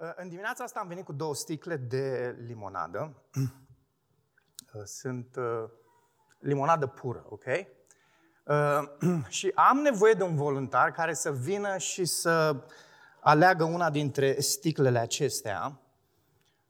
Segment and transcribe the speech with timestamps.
[0.00, 3.12] Uh, în dimineața asta am venit cu două sticle de limonadă.
[4.74, 5.70] Uh, sunt uh,
[6.38, 7.44] limonadă pură, ok?
[9.28, 12.64] Și am nevoie de un voluntar care să vină și să
[13.20, 15.80] aleagă una dintre sticlele acestea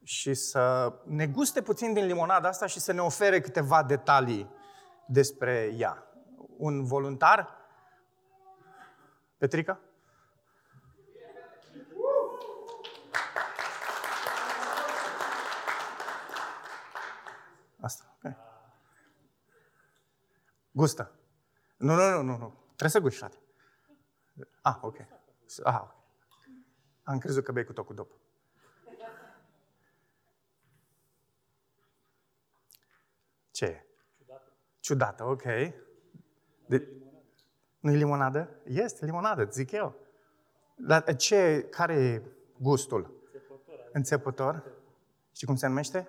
[0.02, 4.50] și să ne guste puțin din limonada asta și să ne ofere câteva detalii
[5.06, 6.06] despre ea.
[6.56, 7.56] Un voluntar?
[9.38, 9.80] Petrica?
[17.80, 18.32] Asta, ok.
[20.80, 21.12] Gustă.
[21.76, 22.54] Nu, nu, nu, nu, nu.
[22.64, 23.36] Trebuie să guși, frate.
[24.62, 24.96] Ah, ok.
[25.62, 25.90] Ah, ok.
[27.02, 28.12] Am crezut că bei cu tot cu dop.
[33.50, 33.86] Ce e?
[34.18, 34.52] Ciudată.
[34.80, 35.42] Ciudată, ok.
[36.66, 36.88] De...
[37.80, 38.60] Nu-i limonadă?
[38.64, 39.94] Este limonadă, zic eu.
[40.76, 42.22] Dar ce, care e
[42.58, 43.22] gustul?
[43.24, 43.90] Înțepător.
[43.92, 44.64] Înțepător?
[45.32, 46.08] Știi cum se numește?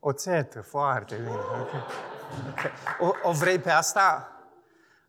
[0.00, 1.30] Oțet, foarte bine.
[1.30, 2.11] Okay.
[2.50, 2.70] Okay.
[2.98, 4.32] O, o vrei pe asta?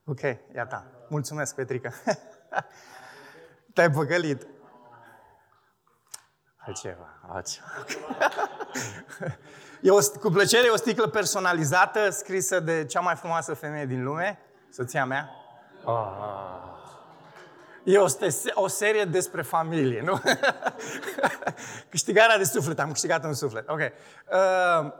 [0.06, 0.20] Ok,
[0.56, 0.86] iată.
[1.10, 1.90] Mulțumesc, Petrica.
[3.74, 4.48] Te-ai păcălit.
[6.58, 7.68] Altceva, altceva.
[9.82, 14.40] e o, cu plăcere o sticlă personalizată scrisă de cea mai frumoasă femeie din lume,
[14.70, 15.30] soția mea.
[15.84, 16.64] Oh.
[17.84, 18.08] E o,
[18.54, 20.22] o serie despre familie, nu?
[21.90, 23.70] Câștigarea de suflet, am câștigat un suflet.
[23.70, 23.80] Ok.
[23.80, 24.92] Uh,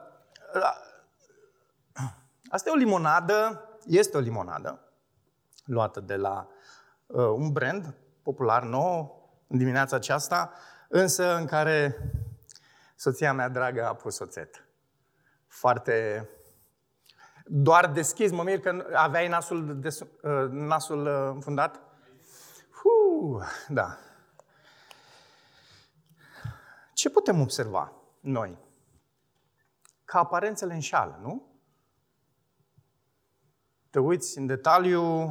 [2.54, 4.80] asta e o limonadă, este o limonadă,
[5.66, 6.48] luată de la
[7.06, 10.54] uh, un brand popular nou în dimineața aceasta,
[10.90, 11.98] însă în care
[12.96, 14.68] soția mea dragă a pus oțet.
[15.48, 16.30] Foarte...
[17.46, 21.80] Doar deschis, mă mir că aveai nasul, de, uh, nasul uh, înfundat?
[22.84, 23.98] Uh, da.
[26.94, 28.58] Ce putem observa noi?
[30.06, 31.53] Că aparențele înșală, nu?
[33.94, 35.30] Te uiți în detaliu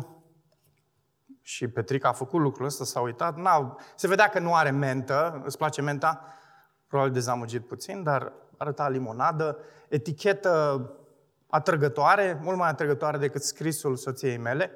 [1.40, 3.46] și Petrica a făcut lucrul ăsta, s-a uitat, n
[3.94, 6.24] se vedea că nu are mentă, îți place menta,
[6.86, 9.58] probabil dezamăgit puțin, dar arăta limonadă,
[9.88, 10.86] etichetă
[11.46, 14.70] atrăgătoare, mult mai atrăgătoare decât scrisul soției mele,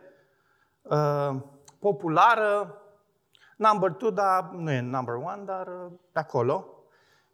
[0.82, 1.30] uh,
[1.78, 2.82] populară,
[3.56, 6.84] number two, dar nu e number one, dar uh, pe acolo.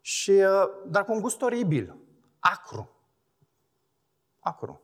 [0.00, 1.96] Și, uh, dar cu un gust oribil,
[2.38, 2.90] acru.
[4.40, 4.81] Acru.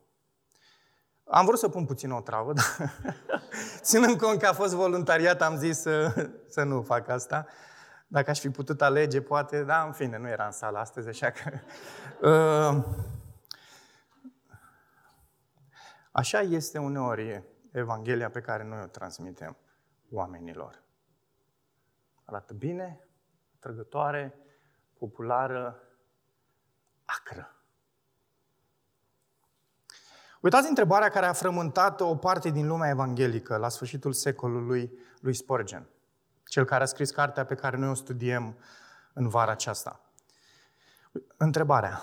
[1.31, 2.93] Am vrut să pun puțin o travă, dar
[3.81, 7.47] ținând cont că a fost voluntariat, am zis să, să nu fac asta.
[8.07, 11.31] Dacă aș fi putut alege, poate, da, în fine, nu era în sală astăzi, așa
[11.31, 11.51] că...
[12.23, 12.85] Uh,
[16.11, 19.57] așa este uneori Evanghelia pe care noi o transmitem
[20.11, 20.83] oamenilor.
[22.25, 23.01] Arată bine,
[23.59, 24.35] trăgătoare,
[24.99, 25.83] populară,
[27.05, 27.58] acră.
[30.41, 35.87] Uitați întrebarea care a frământat o parte din lumea evanghelică la sfârșitul secolului lui Spurgeon,
[36.45, 38.57] cel care a scris cartea pe care noi o studiem
[39.13, 40.01] în vara aceasta.
[41.37, 42.01] Întrebarea.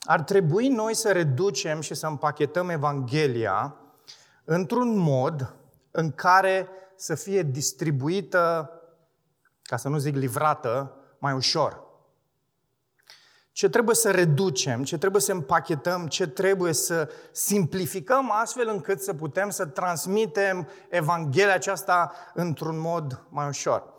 [0.00, 3.76] Ar trebui noi să reducem și să împachetăm Evanghelia
[4.44, 5.54] într-un mod
[5.90, 8.70] în care să fie distribuită,
[9.62, 11.83] ca să nu zic livrată, mai ușor
[13.54, 19.14] ce trebuie să reducem, ce trebuie să împachetăm, ce trebuie să simplificăm astfel încât să
[19.14, 23.94] putem să transmitem Evanghelia aceasta într-un mod mai ușor.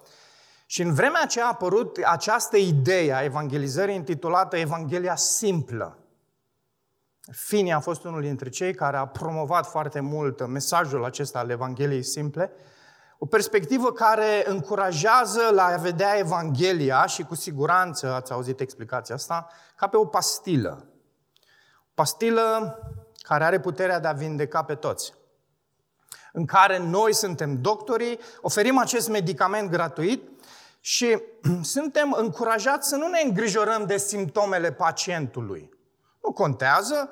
[0.65, 5.97] Și în vremea aceea a apărut această idee a evangelizării intitulată Evanghelia simplă.
[7.31, 12.03] Fini a fost unul dintre cei care a promovat foarte mult mesajul acesta al Evangheliei
[12.03, 12.51] simple
[13.25, 19.47] o perspectivă care încurajează la a vedea Evanghelia și cu siguranță ați auzit explicația asta,
[19.75, 20.85] ca pe o pastilă.
[21.79, 22.79] O pastilă
[23.19, 25.13] care are puterea de a vindeca pe toți.
[26.33, 30.29] În care noi suntem doctorii, oferim acest medicament gratuit
[30.79, 31.21] și
[31.75, 35.69] suntem încurajați să nu ne îngrijorăm de simptomele pacientului.
[36.23, 37.09] Nu contează,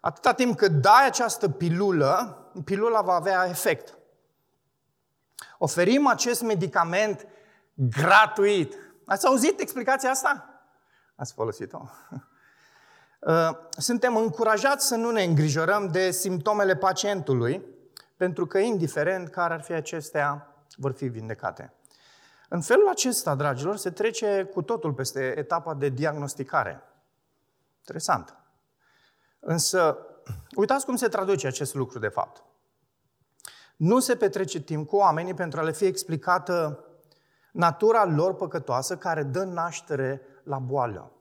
[0.00, 3.98] atâta timp cât dai această pilulă, pilula va avea efect.
[5.58, 7.26] Oferim acest medicament
[7.74, 8.74] gratuit.
[9.06, 10.62] Ați auzit explicația asta?
[11.16, 11.82] Ați folosit-o?
[13.26, 17.64] Uh, suntem încurajați să nu ne îngrijorăm de simptomele pacientului,
[18.16, 21.72] pentru că, indiferent care ar fi acestea, vor fi vindecate.
[22.48, 26.82] În felul acesta, dragilor, se trece cu totul peste etapa de diagnosticare.
[27.78, 28.36] Interesant.
[29.40, 29.98] Însă,
[30.56, 32.44] uitați cum se traduce acest lucru, de fapt.
[33.76, 36.84] Nu se petrece timp cu oamenii pentru a le fi explicată
[37.52, 41.12] natura lor păcătoasă care dă naștere la boală.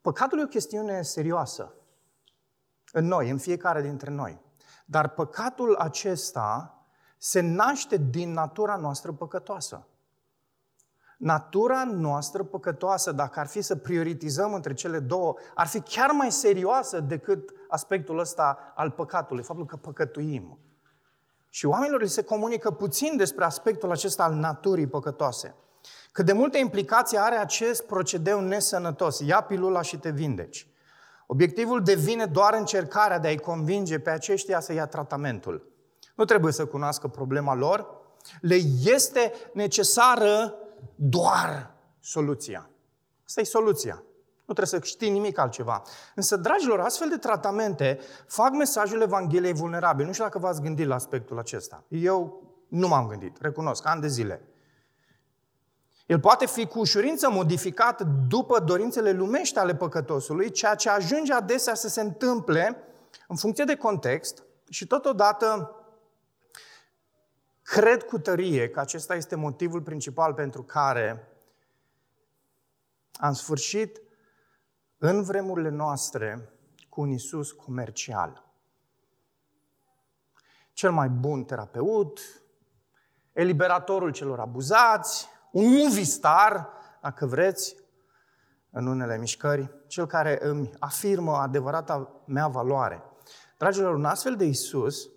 [0.00, 1.74] Păcatul e o chestiune serioasă
[2.92, 4.40] în noi, în fiecare dintre noi.
[4.84, 6.74] Dar păcatul acesta
[7.16, 9.86] se naște din natura noastră păcătoasă.
[11.18, 16.32] Natura noastră păcătoasă, dacă ar fi să prioritizăm între cele două, ar fi chiar mai
[16.32, 20.58] serioasă decât aspectul ăsta al păcatului, faptul că păcătuim.
[21.50, 25.54] Și oamenilor li se comunică puțin despre aspectul acesta al naturii păcătoase.
[26.12, 29.18] Cât de multe implicații are acest procedeu nesănătos.
[29.18, 30.66] Ia pilula și te vindeci.
[31.26, 35.72] Obiectivul devine doar încercarea de a-i convinge pe aceștia să ia tratamentul.
[36.14, 37.86] Nu trebuie să cunoască problema lor,
[38.40, 38.54] le
[38.84, 40.54] este necesară
[40.94, 42.70] doar soluția.
[43.24, 44.02] Asta e soluția.
[44.50, 45.82] Nu trebuie să știi nimic altceva.
[46.14, 50.06] Însă, dragilor, astfel de tratamente fac mesajul Evangheliei vulnerabil.
[50.06, 51.84] Nu știu dacă v-ați gândit la aspectul acesta.
[51.88, 54.48] Eu nu m-am gândit, recunosc, ani de zile.
[56.06, 61.74] El poate fi cu ușurință modificat după dorințele lumești ale păcătosului, ceea ce ajunge adesea
[61.74, 62.84] să se întâmple
[63.28, 65.74] în funcție de context și totodată
[67.62, 71.28] cred cu tărie că acesta este motivul principal pentru care
[73.12, 74.00] am sfârșit
[75.02, 76.48] în vremurile noastre
[76.88, 78.44] cu un Isus comercial.
[80.72, 82.20] Cel mai bun terapeut,
[83.32, 86.68] eliberatorul celor abuzați, un movie star,
[87.02, 87.76] dacă vreți,
[88.70, 93.02] în unele mișcări, cel care îmi afirmă adevărata mea valoare.
[93.58, 95.08] Dragilor, un astfel de Isus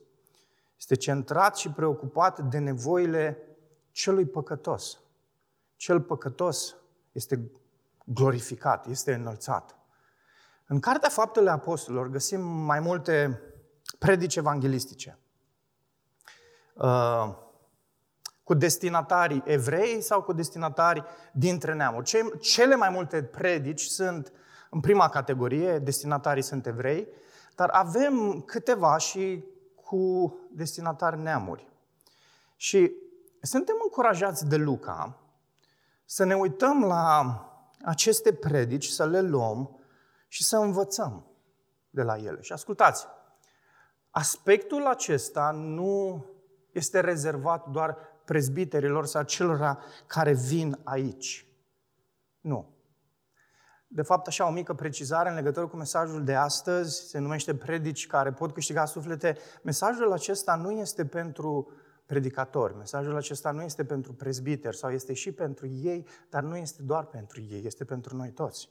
[0.77, 3.37] este centrat și preocupat de nevoile
[3.91, 4.99] celui păcătos.
[5.75, 6.75] Cel păcătos
[7.11, 7.51] este
[8.03, 9.77] glorificat, este înălțat.
[10.67, 13.41] În Cartea Faptele Apostolilor găsim mai multe
[13.99, 15.17] predici evanghelistice.
[16.73, 17.35] Uh,
[18.43, 22.37] cu destinatari evrei sau cu destinatari dintre neamuri.
[22.39, 24.31] Cele mai multe predici sunt
[24.69, 27.07] în prima categorie, destinatarii sunt evrei,
[27.55, 29.43] dar avem câteva și
[29.75, 31.71] cu destinatari neamuri.
[32.55, 32.91] Și
[33.41, 35.17] suntem încurajați de Luca
[36.05, 37.35] să ne uităm la
[37.83, 39.79] aceste predici, să le luăm
[40.27, 41.27] și să învățăm
[41.89, 42.41] de la ele.
[42.41, 43.07] Și ascultați,
[44.09, 46.25] aspectul acesta nu
[46.71, 51.47] este rezervat doar prezbiterilor sau celor care vin aici.
[52.39, 52.71] Nu.
[53.87, 58.07] De fapt, așa o mică precizare în legătură cu mesajul de astăzi, se numește predici
[58.07, 59.37] care pot câștiga suflete.
[59.63, 61.71] Mesajul acesta nu este pentru
[62.05, 66.81] predicatori, mesajul acesta nu este pentru prezbiteri sau este și pentru ei, dar nu este
[66.81, 68.69] doar pentru ei, este pentru noi toți.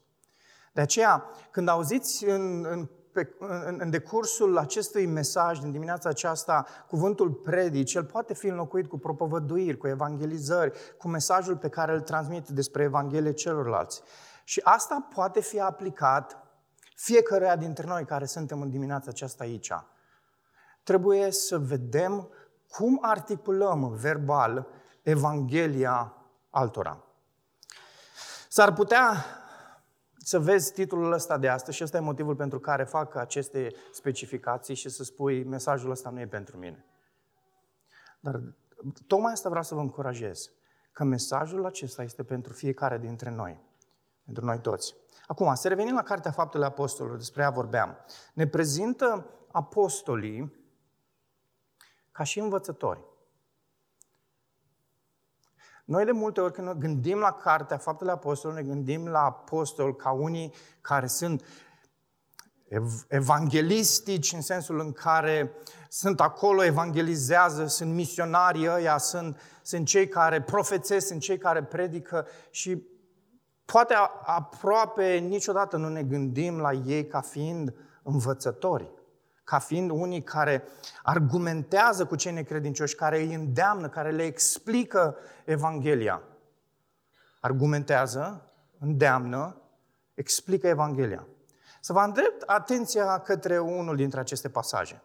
[0.72, 6.66] De aceea, când auziți în, în, pe, în, în decursul acestui mesaj din dimineața aceasta
[6.88, 12.00] cuvântul predici, el poate fi înlocuit cu propovăduiri, cu evangelizări, cu mesajul pe care îl
[12.00, 14.02] transmite despre Evanghelie celorlalți.
[14.44, 16.36] Și asta poate fi aplicat
[16.96, 19.72] fiecăruia dintre noi care suntem în dimineața aceasta aici.
[20.82, 22.28] Trebuie să vedem
[22.72, 24.66] cum articulăm verbal
[25.02, 26.16] Evanghelia
[26.50, 27.04] altora.
[28.48, 29.24] S-ar putea
[30.18, 34.74] să vezi titlul ăsta de astăzi și ăsta e motivul pentru care fac aceste specificații
[34.74, 36.84] și să spui mesajul ăsta nu e pentru mine.
[38.20, 38.40] Dar
[39.06, 40.50] tocmai asta vreau să vă încurajez,
[40.92, 43.60] că mesajul acesta este pentru fiecare dintre noi,
[44.24, 44.94] pentru noi toți.
[45.26, 47.96] Acum, să revenim la Cartea Faptele Apostolilor, despre ea vorbeam.
[48.34, 50.61] Ne prezintă apostolii
[52.12, 53.04] ca și învățători.
[55.84, 60.10] Noi de multe ori când gândim la cartea Faptele Apostolului, ne gândim la apostol ca
[60.10, 61.44] unii care sunt
[63.08, 65.52] evangelistici în sensul în care
[65.88, 72.26] sunt acolo, evangelizează, sunt misionarii ăia, sunt, sunt cei care profețesc, sunt cei care predică
[72.50, 72.86] și
[73.64, 78.90] poate aproape niciodată nu ne gândim la ei ca fiind învățători
[79.44, 80.64] ca fiind unii care
[81.02, 86.22] argumentează cu cei necredincioși, care îi îndeamnă, care le explică Evanghelia.
[87.40, 89.60] Argumentează, îndeamnă,
[90.14, 91.26] explică Evanghelia.
[91.80, 95.02] Să vă îndrept atenția către unul dintre aceste pasaje.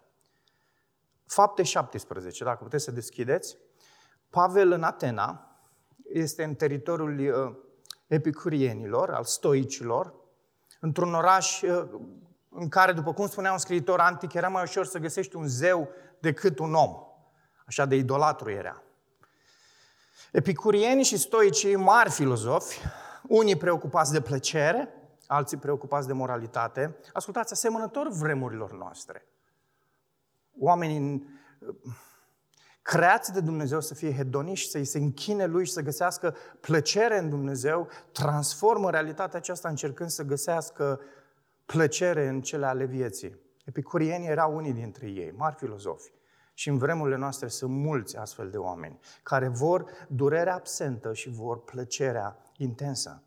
[1.26, 3.58] Fapte 17, dacă puteți să deschideți.
[4.30, 5.60] Pavel în Atena
[6.14, 7.56] este în teritoriul uh,
[8.08, 10.14] epicurienilor, al stoicilor,
[10.80, 11.88] într-un oraș uh,
[12.60, 15.90] în care, după cum spunea un scriitor antic, era mai ușor să găsești un zeu
[16.20, 16.96] decât un om.
[17.66, 18.82] Așa de idolatru era.
[20.32, 22.80] Epicurienii și stoicii, mari filozofi,
[23.28, 24.90] unii preocupați de plăcere,
[25.28, 29.28] alții preocupați de moralitate, ascultați, asemănător vremurilor noastre.
[30.60, 31.28] Oamenii
[32.82, 37.30] creați de Dumnezeu să fie hedoniști, să-i se închine Lui și să găsească plăcere în
[37.30, 41.00] Dumnezeu, transformă realitatea aceasta încercând să găsească
[41.68, 43.40] plăcere în cele ale vieții.
[43.66, 46.12] Epicurienii erau unii dintre ei, mari filozofi.
[46.54, 51.64] Și în vremurile noastre sunt mulți astfel de oameni care vor durerea absentă și vor
[51.64, 53.24] plăcerea intensă.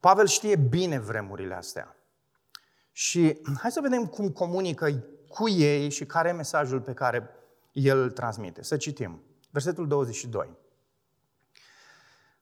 [0.00, 1.96] Pavel știe bine vremurile astea.
[2.92, 7.30] Și hai să vedem cum comunică cu ei și care e mesajul pe care
[7.72, 8.62] el îl transmite.
[8.62, 9.22] Să citim.
[9.50, 10.56] Versetul 22.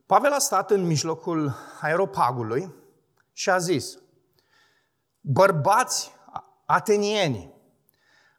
[0.06, 2.74] Pavel a stat în mijlocul aeropagului
[3.32, 3.98] și a zis,
[5.30, 6.12] bărbați
[6.64, 7.52] atenieni,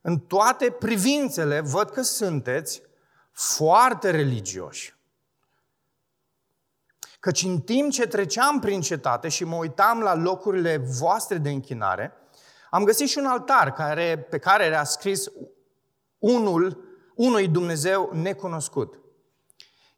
[0.02, 2.82] în toate privințele văd că sunteți
[3.32, 4.98] foarte religioși.
[7.20, 12.14] Căci în timp ce treceam prin cetate și mă uitam la locurile voastre de închinare,
[12.70, 15.32] am găsit și un altar care, pe care era scris
[16.18, 16.84] unul,
[17.16, 19.00] unui Dumnezeu necunoscut.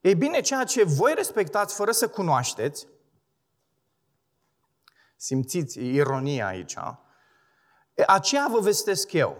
[0.02, 2.88] Ei bine, ceea ce voi respectați fără să cunoașteți,
[5.22, 6.75] simțiți ironia aici,
[8.08, 9.38] aceea vă vestesc eu.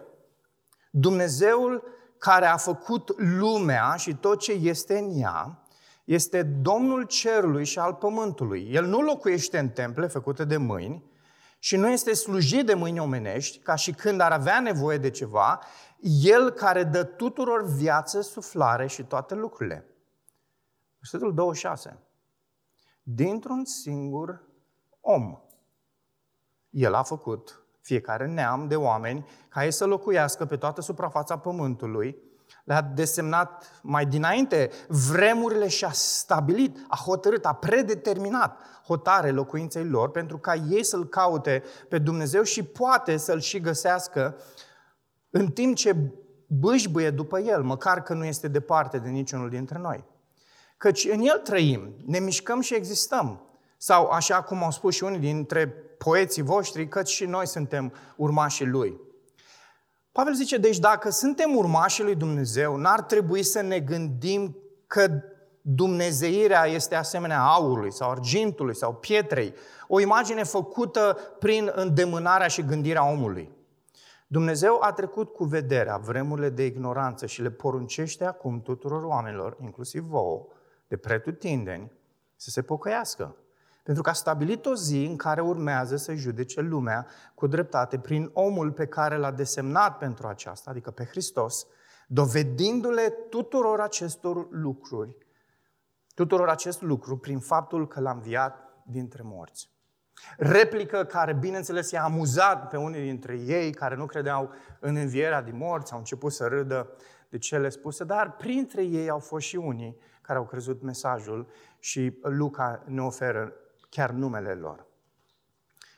[0.92, 1.84] Dumnezeul
[2.18, 5.64] care a făcut lumea și tot ce este în ea,
[6.04, 8.70] este Domnul cerului și al pământului.
[8.72, 11.12] El nu locuiește în temple făcute de mâini
[11.60, 15.60] și nu este slujit de mâini omenești, ca și când ar avea nevoie de ceva,
[16.24, 19.86] El care dă tuturor viață, suflare și toate lucrurile.
[20.98, 22.00] Versetul 26.
[23.04, 24.50] Dintr-un singur
[25.00, 25.42] om,
[26.72, 32.18] El a făcut fiecare neam de oameni ca ei să locuiască pe toată suprafața pământului,
[32.64, 40.12] le-a desemnat mai dinainte vremurile și a stabilit, a hotărât, a predeterminat hotare locuinței lor
[40.12, 44.38] pentru ca ei să-L caute pe Dumnezeu și poate să-L și găsească
[45.30, 45.96] în timp ce
[46.48, 50.06] bâșbâie după El, măcar că nu este departe de niciunul dintre noi.
[50.78, 53.51] Căci în El trăim, ne mișcăm și existăm.
[53.84, 58.66] Sau, așa cum au spus și unii dintre poeții voștri, căci și noi suntem urmașii
[58.66, 59.00] Lui.
[60.12, 64.58] Pavel zice, deci dacă suntem urmașii lui Dumnezeu, n-ar trebui să ne gândim
[64.88, 65.22] că
[65.62, 69.54] Dumnezeirea este asemenea aurului sau argintului sau pietrei,
[69.88, 73.52] o imagine făcută prin îndemânarea și gândirea omului.
[74.28, 80.04] Dumnezeu a trecut cu vederea vremurile de ignoranță și le poruncește acum tuturor oamenilor, inclusiv
[80.04, 80.46] vouă,
[80.88, 81.92] de pretutindeni,
[82.36, 83.36] să se pocăiască.
[83.84, 88.30] Pentru că a stabilit o zi în care urmează să judece lumea cu dreptate prin
[88.34, 91.68] omul pe care l-a desemnat pentru aceasta, adică pe Hristos,
[92.08, 95.16] dovedindu-le tuturor acestor lucruri,
[96.14, 99.70] tuturor acest lucru prin faptul că l-a înviat dintre morți.
[100.38, 105.58] Replică care, bineînțeles, i-a amuzat pe unii dintre ei care nu credeau în învierea din
[105.58, 106.90] morți, au început să râdă
[107.30, 111.48] de cele spuse, dar printre ei au fost și unii care au crezut mesajul
[111.80, 113.54] și Luca ne oferă
[113.92, 114.86] chiar numele lor.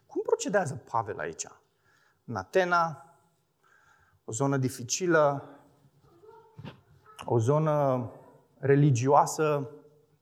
[0.05, 1.47] Cum procedează Pavel aici?
[2.25, 3.15] În Atena,
[4.25, 5.49] o zonă dificilă,
[7.25, 8.09] o zonă
[8.59, 9.69] religioasă,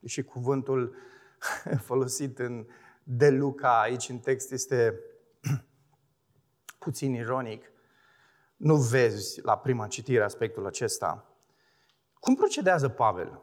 [0.06, 0.96] și cuvântul
[1.88, 2.68] folosit în
[3.04, 5.00] de Luca aici în text este
[6.80, 7.72] puțin ironic.
[8.56, 11.36] Nu vezi la prima citire aspectul acesta.
[12.20, 13.42] Cum procedează Pavel?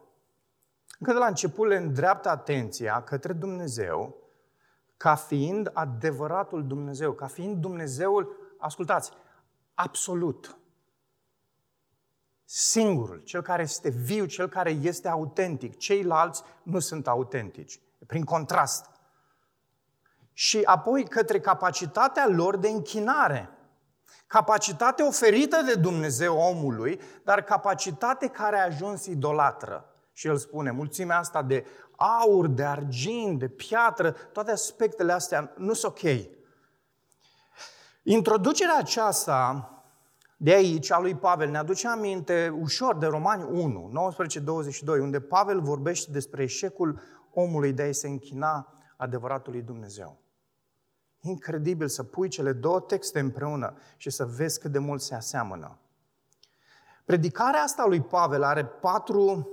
[0.98, 4.16] Încă de la început le îndreaptă atenția către Dumnezeu
[4.96, 9.12] ca fiind adevăratul Dumnezeu, ca fiind Dumnezeul, ascultați,
[9.74, 10.58] absolut.
[12.44, 15.76] Singurul, cel care este viu, cel care este autentic.
[15.76, 17.80] Ceilalți nu sunt autentici.
[18.06, 18.90] Prin contrast.
[20.32, 23.50] Și apoi către capacitatea lor de închinare.
[24.26, 29.97] Capacitate oferită de Dumnezeu omului, dar capacitate care a ajuns idolatră.
[30.18, 35.72] Și el spune, mulțimea asta de aur, de argint, de piatră, toate aspectele astea nu
[35.72, 36.28] sunt ok.
[38.02, 39.70] Introducerea aceasta
[40.36, 44.14] de aici, a lui Pavel, ne aduce aminte ușor de Romani 1,
[44.96, 47.00] 19-22, unde Pavel vorbește despre eșecul
[47.32, 50.18] omului de a-i se închina adevăratului Dumnezeu.
[51.20, 55.78] Incredibil să pui cele două texte împreună și să vezi cât de mult se aseamănă.
[57.04, 59.52] Predicarea asta lui Pavel are patru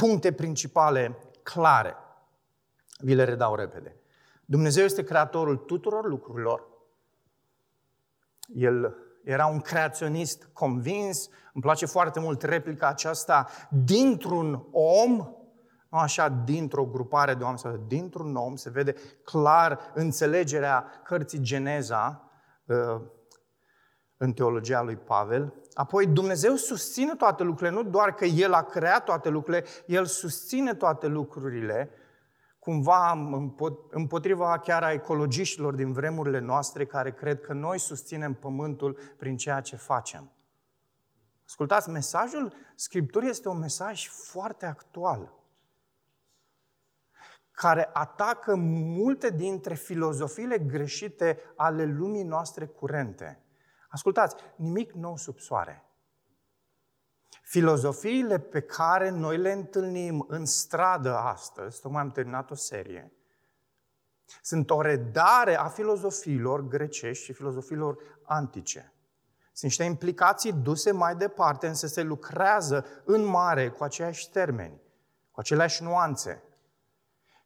[0.00, 1.96] puncte principale clare.
[3.00, 3.96] Vi le redau repede.
[4.44, 6.68] Dumnezeu este creatorul tuturor lucrurilor.
[8.54, 15.16] El era un creaționist convins, îmi place foarte mult replica aceasta, dintr-un om,
[15.88, 22.30] nu așa, dintr-o grupare de oameni, sau dintr-un om, se vede clar înțelegerea cărții Geneza,
[22.64, 23.00] uh,
[24.22, 25.54] în teologia lui Pavel.
[25.74, 30.74] Apoi Dumnezeu susține toate lucrurile, nu doar că El a creat toate lucrurile, El susține
[30.74, 31.90] toate lucrurile,
[32.58, 33.10] cumva
[33.90, 39.60] împotriva chiar a ecologiștilor din vremurile noastre care cred că noi susținem pământul prin ceea
[39.60, 40.32] ce facem.
[41.46, 45.38] Ascultați, mesajul Scripturii este un mesaj foarte actual
[47.50, 48.54] care atacă
[48.96, 53.44] multe dintre filozofiile greșite ale lumii noastre curente.
[53.90, 55.84] Ascultați, nimic nou sub soare.
[57.42, 63.12] Filozofiile pe care noi le întâlnim în stradă astăzi, tocmai am terminat o serie,
[64.42, 68.92] sunt o redare a filozofiilor grecești și filozofiilor antice.
[69.52, 74.80] Sunt niște implicații duse mai departe, însă se lucrează în mare cu aceiași termeni,
[75.30, 76.42] cu aceleași nuanțe.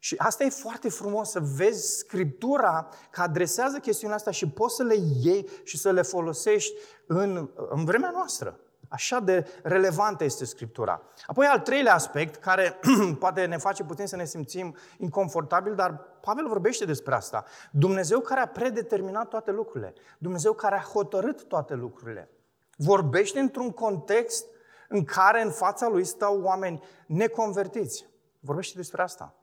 [0.04, 4.82] Și asta e foarte frumos, să vezi Scriptura că adresează chestiunea asta și poți să
[4.82, 6.72] le iei și să le folosești
[7.06, 8.58] în, în vremea noastră.
[8.88, 11.02] Așa de relevantă este Scriptura.
[11.26, 12.78] Apoi al treilea aspect, care
[13.18, 17.44] poate ne face puțin să ne simțim inconfortabil, dar Pavel vorbește despre asta.
[17.70, 19.94] Dumnezeu care a predeterminat toate lucrurile.
[20.18, 22.30] Dumnezeu care a hotărât toate lucrurile.
[22.76, 24.46] Vorbește într-un context
[24.88, 28.06] în care în fața lui stau oameni neconvertiți.
[28.40, 29.34] Vorbește despre asta.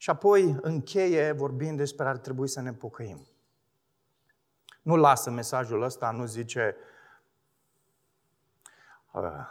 [0.00, 3.26] Și apoi încheie vorbind despre ar trebui să ne pocăim.
[4.82, 6.76] Nu lasă mesajul ăsta, nu zice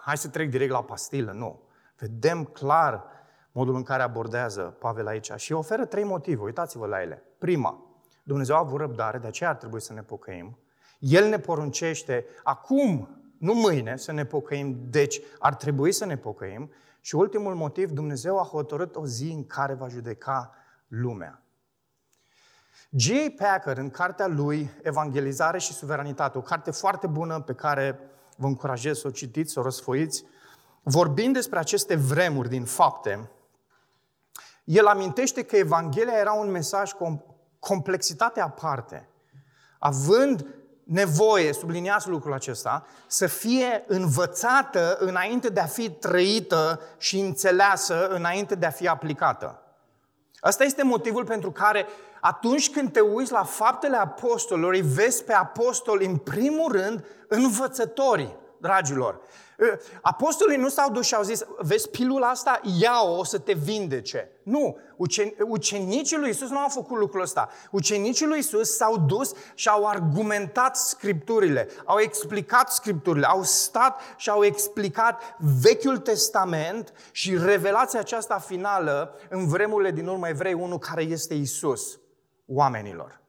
[0.02, 1.62] hai să trec direct la pastilă, nu.
[1.98, 3.06] Vedem clar
[3.52, 7.24] modul în care abordează Pavel aici și oferă trei motive, uitați-vă la ele.
[7.38, 7.82] Prima,
[8.24, 10.58] Dumnezeu a avut răbdare, de aceea ar trebui să ne pocăim.
[11.00, 16.72] El ne poruncește acum, nu mâine, să ne pocăim, deci ar trebui să ne pocăim.
[17.02, 20.56] Și ultimul motiv, Dumnezeu a hotărât o zi în care va judeca
[20.88, 21.42] lumea.
[22.90, 23.44] G.A.
[23.44, 28.00] Packer, în cartea lui Evangelizare și Suveranitate, o carte foarte bună pe care
[28.36, 30.24] vă încurajez să o citiți, să o răsfoiți,
[30.84, 33.30] vorbind despre aceste vremuri din fapte,
[34.64, 39.10] el amintește că Evanghelia era un mesaj cu complexitate aparte,
[39.80, 40.46] având
[40.88, 48.56] nevoie, subliniați lucrul acesta, să fie învățată înainte de a fi trăită și înțeleasă înainte
[48.56, 49.62] de a fi aplicată.
[50.40, 51.86] Asta este motivul pentru care
[52.22, 58.36] atunci când te uiți la faptele apostolilor, îi vezi pe apostoli în primul rând învățătorii,
[58.58, 59.20] dragilor.
[60.02, 64.32] Apostolii nu s-au dus și au zis, vezi pilula asta, ia-o, o să te vindece.
[64.44, 64.78] Nu,
[65.48, 67.50] ucenicii lui Isus nu au făcut lucrul ăsta.
[67.72, 74.30] Ucenicii lui Isus s-au dus și au argumentat scripturile, au explicat scripturile, au stat și
[74.30, 81.02] au explicat Vechiul Testament și revelația aceasta finală în vremurile din urmă Evrei 1 care
[81.02, 82.00] este Isus
[82.48, 83.22] oamenilor.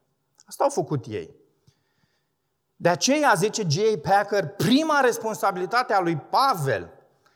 [0.46, 1.36] Asta au făcut ei.
[2.80, 4.08] De aceea, zice G.A.
[4.08, 6.90] Packer, prima responsabilitate a lui Pavel,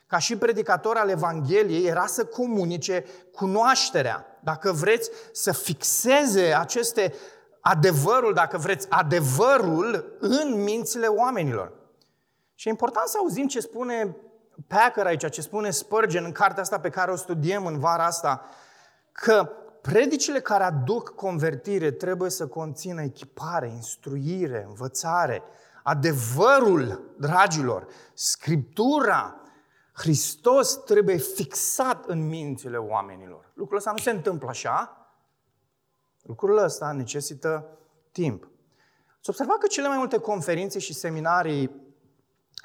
[0.06, 4.26] ca și predicator al Evangheliei, era să comunice cunoașterea.
[4.40, 7.14] Dacă vreți să fixeze aceste
[7.60, 11.72] adevărul, dacă vreți, adevărul în mințile oamenilor.
[12.54, 14.16] Și e important să auzim ce spune
[14.66, 18.44] Packer aici, ce spune Spurgeon în cartea asta pe care o studiem în vara asta,
[19.12, 19.50] că
[19.82, 25.42] predicile care aduc convertire trebuie să conțină echipare, instruire, învățare,
[25.82, 29.36] adevărul, dragilor, Scriptura,
[29.92, 33.50] Hristos trebuie fixat în mințile oamenilor.
[33.54, 35.06] Lucrul ăsta nu se întâmplă așa.
[36.22, 37.78] Lucrul ăsta necesită
[38.12, 38.48] timp.
[39.20, 41.81] Să observa că cele mai multe conferințe și seminarii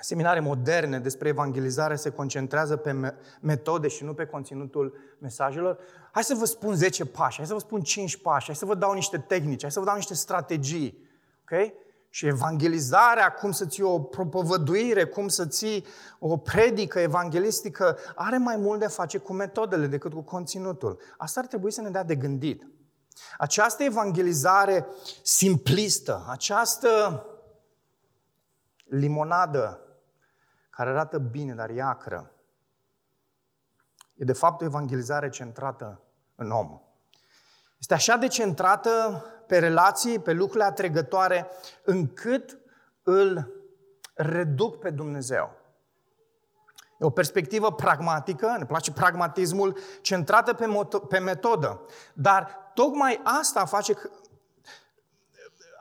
[0.04, 5.80] seminare moderne despre evangelizare se concentrează pe metode și nu pe conținutul mesajelor,
[6.12, 8.76] hai să vă spun 10 pași, hai să vă spun 5 pași, hai să vă
[8.76, 11.08] dau niște tehnici, hai să vă dau niște strategii.
[11.42, 11.72] ok?
[12.10, 15.86] Și evangelizarea, cum să ții o propovăduire, cum să ții
[16.20, 21.00] o predică evanghelistică, are mai mult de a face cu metodele decât cu conținutul.
[21.18, 22.68] Asta ar trebui să ne dea de gândit.
[23.38, 24.88] Această evangelizare
[25.22, 27.26] simplistă, această
[28.86, 29.87] limonadă
[30.78, 32.32] care arată bine, dar e acră.
[34.14, 36.02] E de fapt o evangelizare centrată
[36.36, 36.82] în om.
[37.78, 41.48] Este așa de centrată pe relații, pe lucrurile atrăgătoare,
[41.84, 42.60] încât
[43.04, 43.52] îl
[44.14, 45.52] reduc pe Dumnezeu.
[47.00, 51.86] E o perspectivă pragmatică, ne place pragmatismul, centrată pe, moto- pe metodă.
[52.14, 53.94] Dar tocmai asta face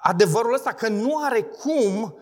[0.00, 2.18] adevărul ăsta că nu are cum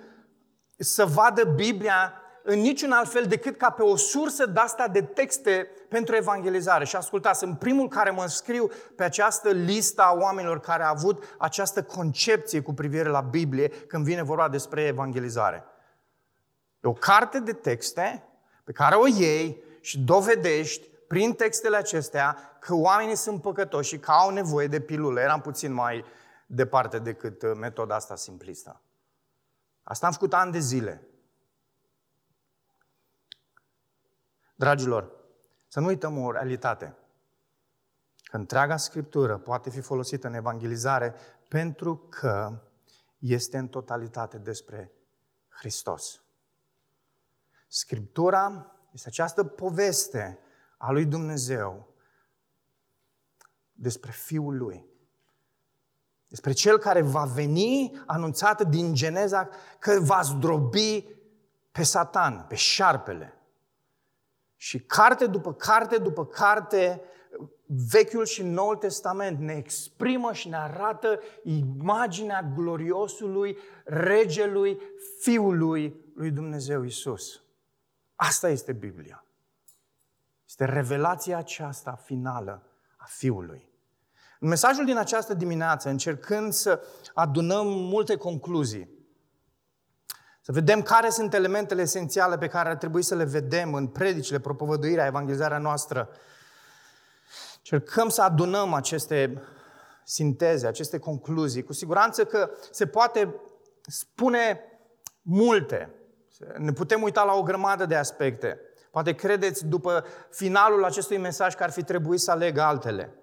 [0.79, 5.02] să vadă Biblia în niciun alt fel decât ca pe o sursă de asta de
[5.02, 6.85] texte pentru evangelizare.
[6.85, 11.35] Și ascultați, sunt primul care mă înscriu pe această listă a oamenilor care a avut
[11.38, 15.64] această concepție cu privire la Biblie când vine vorba despre evangelizare.
[16.80, 18.28] E o carte de texte
[18.64, 24.11] pe care o iei și dovedești prin textele acestea că oamenii sunt păcătoși și că
[24.11, 25.20] au nevoie de pilule.
[25.20, 26.04] Eram puțin mai
[26.46, 28.80] departe decât uh, metoda asta simplistă.
[29.83, 31.02] Asta am făcut ani de zile.
[34.55, 35.11] Dragilor,
[35.69, 36.97] să nu uităm o realitate.
[38.23, 41.14] Că întreaga Scriptură poate fi folosită în evangelizare
[41.49, 42.62] pentru că
[43.19, 44.93] este în totalitate despre
[45.49, 46.23] Hristos.
[47.69, 50.38] Scriptura este această poveste
[50.79, 51.95] a lui Dumnezeu
[53.73, 54.87] despre Fiul Lui.
[56.29, 61.07] Despre Cel care va veni anunțat din Geneza că va zdrobi
[61.73, 63.34] pe Satan, pe șarpele.
[64.64, 67.00] Și carte după carte după carte,
[67.90, 74.79] Vechiul și Noul Testament ne exprimă și ne arată imaginea gloriosului regelui,
[75.20, 77.42] fiului lui Dumnezeu Isus.
[78.14, 79.24] Asta este Biblia.
[80.46, 82.62] Este revelația aceasta finală
[82.96, 83.70] a Fiului.
[84.40, 86.83] În mesajul din această dimineață, încercând să
[87.14, 88.88] adunăm multe concluzii,
[90.46, 94.38] să vedem care sunt elementele esențiale pe care ar trebui să le vedem în predicile,
[94.38, 96.09] propovăduirea, evangelizarea noastră,
[97.57, 99.42] încercăm să adunăm aceste
[100.02, 101.62] sinteze, aceste concluzii.
[101.62, 103.35] Cu siguranță că se poate
[103.83, 104.61] spune
[105.22, 105.94] multe.
[106.57, 108.61] Ne putem uita la o grămadă de aspecte.
[108.90, 113.14] Poate credeți după finalul acestui mesaj că ar fi trebuit să aleg altele.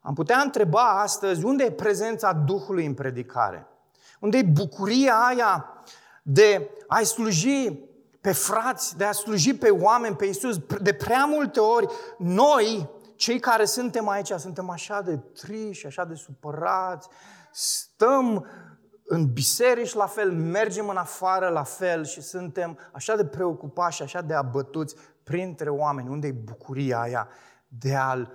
[0.00, 3.66] Am putea întreba astăzi unde e prezența Duhului în predicare?
[4.20, 5.68] Unde e bucuria aia
[6.26, 7.72] de a-i sluji
[8.20, 10.58] pe frați, de a sluji pe oameni, pe Iisus?
[10.82, 11.86] De prea multe ori,
[12.18, 17.08] noi, cei care suntem aici, suntem așa de triși, așa de supărați,
[17.52, 18.46] stăm
[19.06, 24.02] în biserici la fel, mergem în afară la fel și suntem așa de preocupați și
[24.02, 26.08] așa de abătuți printre oameni.
[26.08, 27.28] Unde e bucuria aia
[27.68, 28.32] de a-L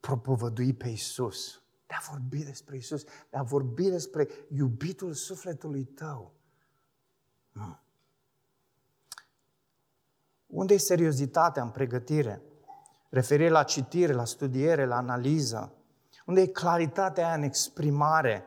[0.00, 1.62] propovădui pe Isus?
[1.86, 6.33] De a vorbi despre Isus, de a vorbi despre iubitul sufletului tău.
[7.54, 7.78] Nu.
[10.46, 12.42] Unde e seriozitatea în pregătire?
[13.08, 15.72] Referire la citire, la studiere, la analiză?
[16.26, 18.44] Unde e claritatea aia în exprimare?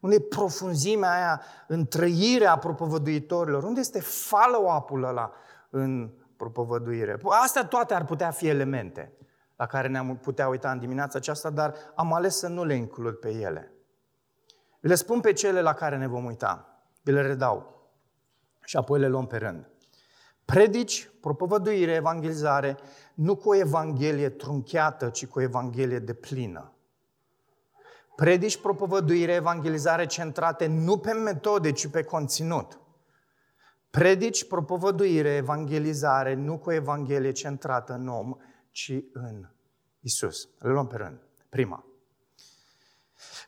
[0.00, 3.62] Unde e profunzimea aia în trăirea propovăduitorilor?
[3.62, 5.32] Unde este follow-up-ul ăla
[5.70, 7.18] în propovăduire?
[7.42, 9.12] Astea toate ar putea fi elemente
[9.56, 13.14] la care ne-am putea uita în dimineața aceasta, dar am ales să nu le includ
[13.14, 13.72] pe ele.
[14.80, 16.82] Vi le spun pe cele la care ne vom uita.
[17.02, 17.77] Vi le redau.
[18.68, 19.68] Și apoi le luăm pe rând.
[20.44, 22.76] Predici, propovăduire, evangelizare,
[23.14, 26.72] nu cu o evanghelie trunchiată, ci cu o evanghelie de plină.
[28.16, 32.80] Predici, propovăduire, evangelizare centrate nu pe metode, ci pe conținut.
[33.90, 38.36] Predici, propovăduire, evangelizare, nu cu o evanghelie centrată în om,
[38.70, 39.48] ci în
[40.00, 40.48] Isus.
[40.58, 41.18] Le luăm pe rând.
[41.48, 41.87] Prima.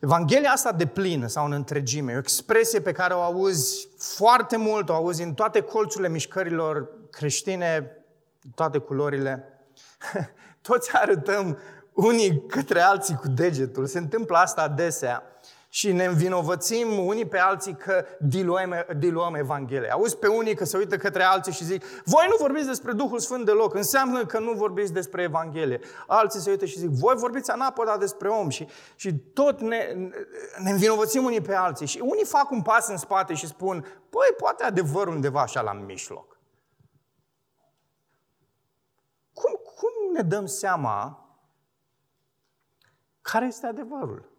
[0.01, 4.89] Evanghelia asta de plină sau în întregime, o expresie pe care o auzi foarte mult,
[4.89, 7.97] o auzi în toate colțurile mișcărilor creștine,
[8.55, 9.63] toate culorile.
[10.61, 11.57] Toți arătăm
[11.93, 13.85] unii către alții cu degetul.
[13.85, 15.23] Se întâmplă asta adesea
[15.73, 19.93] și ne învinovățim unii pe alții că diluăm, diluăm Evanghelia.
[19.93, 23.19] Auzi pe unii că se uită către alții și zic, voi nu vorbiți despre Duhul
[23.19, 25.79] Sfânt deloc, înseamnă că nu vorbiți despre Evanghelie.
[26.07, 29.93] Alții se uită și zic, voi vorbiți anapoda despre om și, și tot ne,
[30.57, 31.85] ne învinovățim unii pe alții.
[31.85, 35.73] Și unii fac un pas în spate și spun, păi poate adevărul undeva așa la
[35.73, 36.39] mijloc.
[39.33, 41.25] Cum, cum ne dăm seama
[43.21, 44.30] care este adevărul?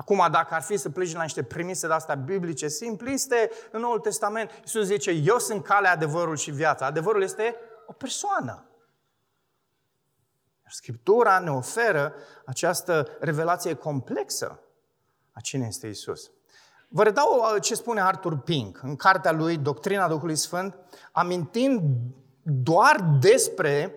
[0.00, 3.98] Acum, dacă ar fi să pleci la niște premise de astea biblice simpliste, în Noul
[3.98, 6.86] Testament, Iisus zice, eu sunt calea, adevărul și viața.
[6.86, 8.64] Adevărul este o persoană.
[10.68, 14.60] Scriptura ne oferă această revelație complexă
[15.32, 16.30] a cine este Isus.
[16.88, 20.76] Vă redau uh, ce spune Arthur Pink în cartea lui Doctrina Duhului Sfânt,
[21.12, 21.80] amintind
[22.42, 23.94] doar despre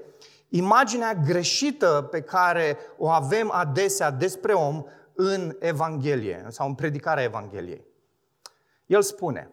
[0.49, 4.83] imaginea greșită pe care o avem adesea despre om
[5.15, 7.85] în Evanghelie sau în predicarea Evangheliei.
[8.85, 9.51] El spune,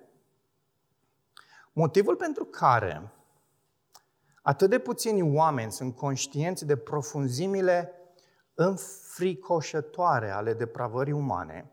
[1.73, 3.13] motivul pentru care
[4.43, 7.93] atât de puțini oameni sunt conștienți de profunzimile
[8.55, 11.71] înfricoșătoare ale depravării umane,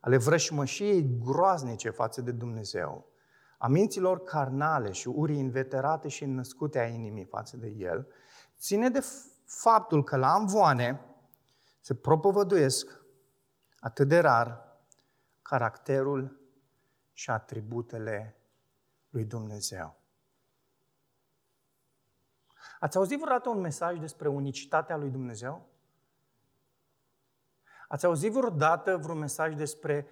[0.00, 3.06] ale vrășmășiei groaznice față de Dumnezeu,
[3.58, 8.06] a minților carnale și urii inveterate și născute a inimii față de el,
[8.58, 9.04] ține de
[9.44, 11.00] faptul că la amvoane
[11.80, 13.03] se propovăduiesc
[13.84, 14.76] atât de rar
[15.42, 16.40] caracterul
[17.12, 18.36] și atributele
[19.08, 20.00] lui Dumnezeu.
[22.80, 25.68] Ați auzit vreodată un mesaj despre unicitatea lui Dumnezeu?
[27.88, 30.08] Ați auzit vreodată vreun mesaj despre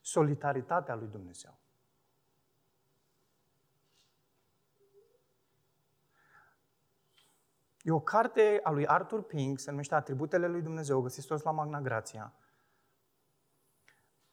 [0.00, 1.58] solidaritatea lui Dumnezeu?
[7.88, 11.50] E o carte a lui Arthur Pink, se numește Atributele lui Dumnezeu, găsiți toți la
[11.50, 12.34] Magna Grația.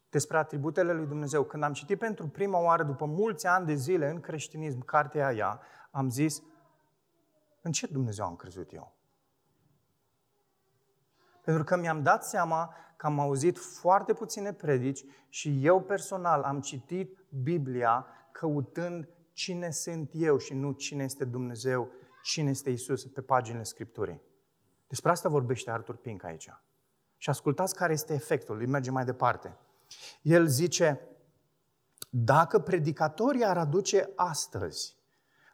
[0.10, 1.44] Despre atributele lui Dumnezeu.
[1.44, 5.62] Când am citit pentru prima oară, după mulți ani de zile în creștinism, cartea aia,
[5.92, 6.44] am zis,
[7.62, 8.96] în ce Dumnezeu am crezut eu?
[11.42, 16.62] Pentru că mi-am dat seama că am auzit foarte puține predici și eu personal am
[16.62, 21.92] citit Biblia căutând cine sunt eu și nu cine este Dumnezeu,
[22.26, 24.22] cine este Isus pe paginile Scripturii.
[24.88, 26.50] Despre asta vorbește Arthur Pink aici.
[27.18, 29.58] Și ascultați care este efectul, îi merge mai departe.
[30.22, 31.08] El zice,
[32.10, 34.95] dacă predicatorii ar aduce astăzi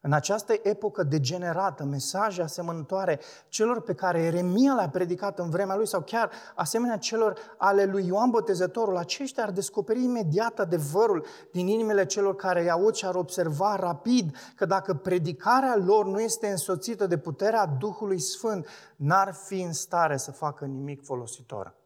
[0.01, 5.87] în această epocă degenerată, mesaje asemănătoare celor pe care Eremia le-a predicat în vremea lui
[5.87, 12.05] sau chiar asemenea celor ale lui Ioan Botezătorul, aceștia ar descoperi imediat adevărul din inimile
[12.05, 17.07] celor care îi aud și ar observa rapid că dacă predicarea lor nu este însoțită
[17.07, 21.80] de puterea Duhului Sfânt, n-ar fi în stare să facă nimic folositor.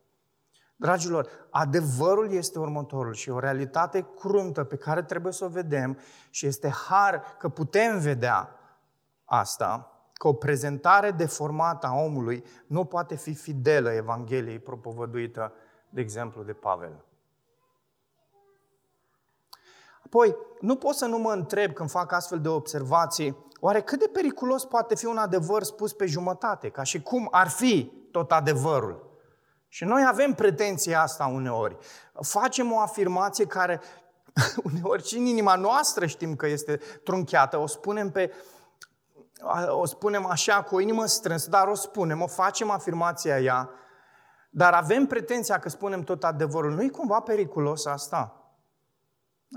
[0.75, 6.45] Dragilor, adevărul este următorul și o realitate cruntă pe care trebuie să o vedem și
[6.45, 8.59] este har că putem vedea
[9.25, 15.53] asta, că o prezentare deformată a omului nu poate fi fidelă Evangheliei propovăduită,
[15.89, 17.05] de exemplu, de Pavel.
[20.05, 24.09] Apoi, nu pot să nu mă întreb când fac astfel de observații, oare cât de
[24.13, 29.14] periculos poate fi un adevăr spus pe jumătate, ca și cum ar fi tot adevărul?
[29.75, 31.77] Și noi avem pretenția asta uneori.
[32.21, 33.81] Facem o afirmație care
[34.73, 38.33] uneori și în inima noastră știm că este trunchiată, o spunem pe
[39.69, 43.69] o spunem așa cu o inimă strânsă, dar o spunem, o facem afirmația ea,
[44.49, 46.71] dar avem pretenția că spunem tot adevărul.
[46.71, 48.44] Nu e cumva periculos asta?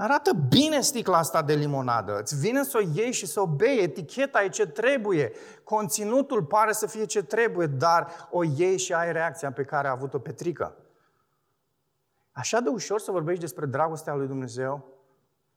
[0.00, 2.18] Arată bine sticla asta de limonadă.
[2.18, 3.78] Îți vine să o iei și să o bei.
[3.78, 5.32] Eticheta e ce trebuie.
[5.64, 9.90] Conținutul pare să fie ce trebuie, dar o iei și ai reacția pe care a
[9.90, 10.76] avut-o Petrică.
[12.32, 14.86] Așa de ușor să vorbești despre dragostea lui Dumnezeu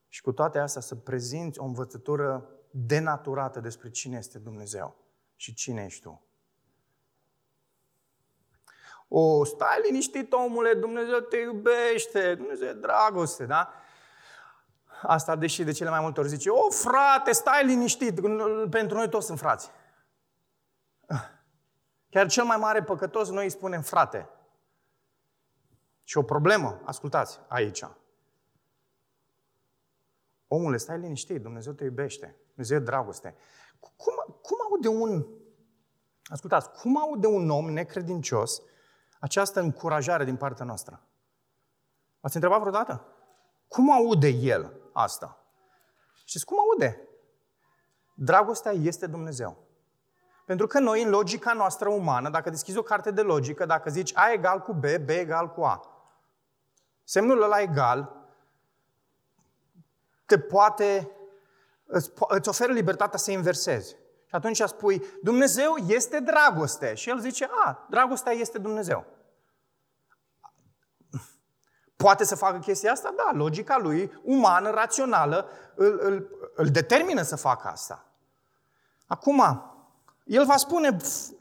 [0.08, 4.96] și cu toate astea să prezinți o învățătură denaturată despre cine este Dumnezeu
[5.36, 6.22] și cine ești tu.
[9.08, 13.74] O, stai liniștit, omule, Dumnezeu te iubește, Dumnezeu e dragoste, da?
[15.02, 18.20] Asta, deși de cele mai multe ori zice, o, frate, stai liniștit,
[18.70, 19.72] pentru noi toți sunt frați.
[22.10, 24.30] Chiar cel mai mare păcătos, noi îi spunem frate.
[26.04, 27.86] Și o problemă, ascultați, aici.
[30.48, 33.36] Omule, stai liniștit, Dumnezeu te iubește, Dumnezeu e dragoste.
[33.80, 35.26] Cum, cum aude un,
[36.24, 38.62] ascultați, cum aude un om necredincios
[39.20, 41.02] această încurajare din partea noastră?
[42.20, 43.06] Ați întrebat vreodată?
[43.68, 44.81] Cum aude el?
[44.94, 45.46] Asta.
[46.26, 47.08] Și cum aude?
[48.14, 49.58] Dragostea este Dumnezeu.
[50.46, 54.18] Pentru că noi, în logica noastră umană, dacă deschizi o carte de logică, dacă zici
[54.18, 55.82] A egal cu B, B egal cu A,
[57.04, 58.22] semnul ăla egal
[60.26, 61.12] te poate,
[61.86, 63.96] îți, îți oferă libertatea să inversezi.
[64.26, 66.94] Și atunci spui, Dumnezeu este dragoste.
[66.94, 69.06] Și el zice, a, dragostea este Dumnezeu.
[72.02, 73.14] Poate să facă chestia asta?
[73.16, 78.06] Da, logica lui, umană, rațională, îl, îl, îl determină să facă asta.
[79.08, 79.64] Acum,
[80.24, 80.98] el va spune,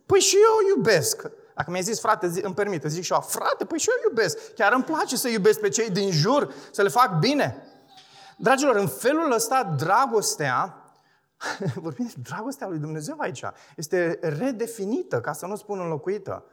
[0.06, 1.30] păi și eu iubesc.
[1.54, 4.54] Dacă mi-ai zis, frate, zi, îmi permite, zic și eu, frate, păi și eu iubesc.
[4.54, 7.64] Chiar îmi place să iubesc pe cei din jur, să le fac bine.
[8.36, 10.84] Dragilor, în felul ăsta, dragostea,
[11.74, 13.44] vorbim de dragostea lui Dumnezeu aici,
[13.76, 16.44] este redefinită, ca să nu spun înlocuită.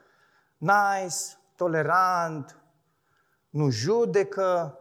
[0.57, 1.15] Nice,
[1.55, 2.55] tolerant,
[3.49, 4.79] nu judecă.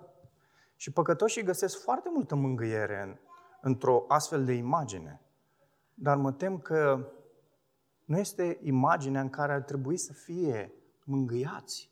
[0.77, 3.17] Și păcătoșii găsesc foarte multă mângâiere în,
[3.61, 5.21] într-o astfel de imagine.
[5.95, 7.13] Dar mă tem că
[8.05, 10.73] nu este imaginea în care ar trebui să fie
[11.05, 11.91] mângâiați.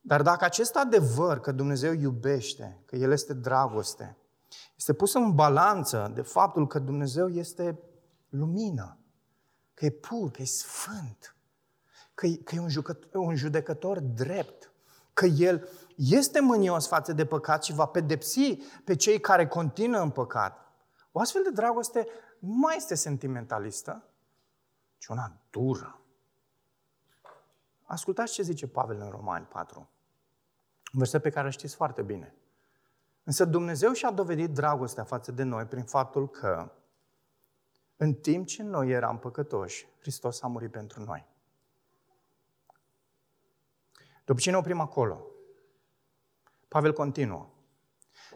[0.00, 4.16] Dar dacă acest adevăr că Dumnezeu iubește, că El este dragoste,
[4.76, 7.78] este pus în balanță de faptul că Dumnezeu este
[8.28, 8.98] lumină,
[9.74, 11.36] că e pur, că e sfânt,
[12.22, 14.72] că, că e un, jucător, un judecător drept,
[15.12, 20.10] că El este mânios față de păcat și va pedepsi pe cei care continuă în
[20.10, 20.72] păcat.
[21.12, 22.06] O astfel de dragoste
[22.38, 24.04] nu mai este sentimentalistă,
[24.98, 26.00] ci una dură.
[27.84, 29.78] Ascultați ce zice Pavel în Romani 4.
[30.92, 32.34] Un verset pe care îl știți foarte bine.
[33.24, 36.72] Însă Dumnezeu și-a dovedit dragostea față de noi prin faptul că
[37.96, 41.30] în timp ce noi eram păcătoși, Hristos a murit pentru noi.
[44.24, 45.26] După ce ne oprim acolo,
[46.68, 47.48] Pavel continuă.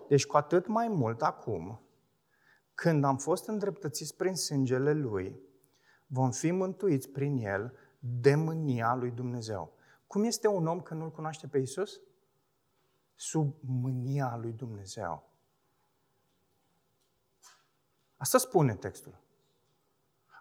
[0.08, 1.80] Deci cu atât mai mult acum,
[2.74, 5.40] când am fost îndreptățiți prin sângele Lui,
[6.06, 9.74] vom fi mântuiți prin El de mânia Lui Dumnezeu.
[10.06, 12.00] Cum este un om când nu-L cunoaște pe Isus?
[13.14, 15.30] Sub mânia Lui Dumnezeu.
[18.16, 19.20] Asta spune textul.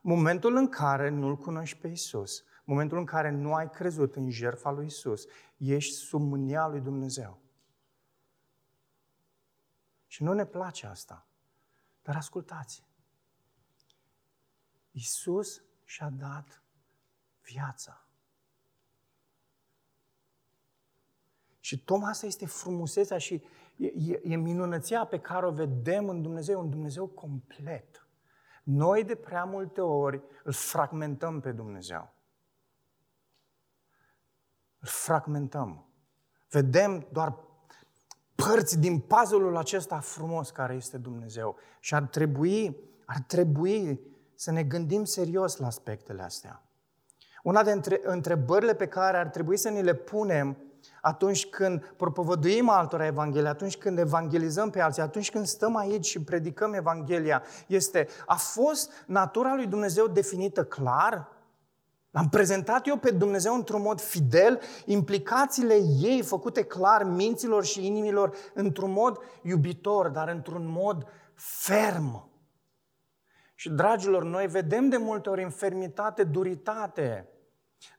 [0.01, 4.71] Momentul în care nu-L cunoști pe Isus, momentul în care nu ai crezut în jertfa
[4.71, 5.25] lui Isus,
[5.57, 7.39] ești sub mânia lui Dumnezeu.
[10.07, 11.27] Și nu ne place asta.
[12.01, 12.83] Dar ascultați.
[14.91, 16.61] Isus și-a dat
[17.41, 18.05] viața.
[21.59, 23.43] Și tocmai asta este frumusețea și
[23.75, 28.07] e, e, e minunăția pe care o vedem în Dumnezeu, un Dumnezeu complet.
[28.63, 32.14] Noi de prea multe ori îl fragmentăm pe Dumnezeu.
[34.85, 35.85] Îl fragmentăm.
[36.49, 37.37] Vedem doar
[38.35, 41.55] părți din puzzle-ul acesta frumos care este Dumnezeu.
[41.79, 43.99] Și ar trebui, ar trebui
[44.35, 46.63] să ne gândim serios la aspectele astea.
[47.43, 50.57] Una dintre întrebările pe care ar trebui să ne le punem
[51.01, 56.23] atunci când propovăduim altora Evanghelia, atunci când evangelizăm pe alții, atunci când stăm aici și
[56.23, 61.34] predicăm Evanghelia, este, a fost natura lui Dumnezeu definită clar?
[62.15, 68.35] L-am prezentat eu pe Dumnezeu într-un mod fidel, implicațiile ei făcute clar minților și inimilor
[68.53, 72.29] într-un mod iubitor, dar într-un mod ferm.
[73.55, 77.29] Și, dragilor, noi vedem de multe ori infermitate, duritate,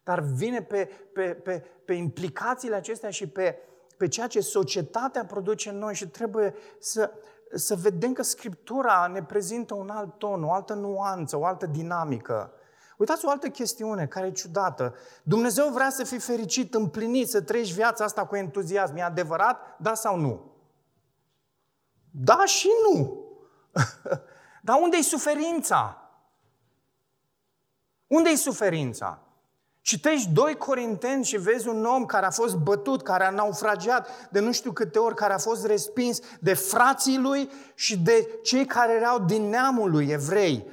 [0.03, 3.59] dar vine pe, pe, pe, pe implicațiile acestea și pe,
[3.97, 7.11] pe ceea ce societatea produce în noi și trebuie să,
[7.55, 12.53] să vedem că Scriptura ne prezintă un alt ton, o altă nuanță, o altă dinamică.
[12.97, 14.95] Uitați o altă chestiune care e ciudată.
[15.23, 18.97] Dumnezeu vrea să fii fericit, împlinit, să trăiești viața asta cu entuziasm.
[18.97, 19.77] E adevărat?
[19.79, 20.53] Da sau nu?
[22.11, 23.25] Da și nu.
[24.63, 26.11] Dar unde e suferința?
[28.07, 29.21] Unde e suferința?
[29.81, 34.41] Citești 2 Corinteni și vezi un om care a fost bătut, care a naufragiat de
[34.41, 38.93] nu știu câte ori, care a fost respins de frații lui și de cei care
[38.93, 40.67] erau din neamul lui evrei.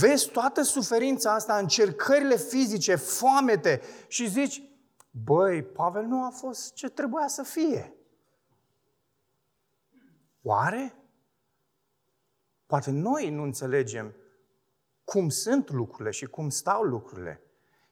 [0.00, 4.62] Vezi toată suferința asta, încercările fizice, foamete și zici,
[5.10, 7.94] băi, Pavel nu a fost ce trebuia să fie.
[10.42, 10.94] Oare?
[12.66, 14.14] Poate noi nu înțelegem
[15.04, 17.40] cum sunt lucrurile și cum stau lucrurile.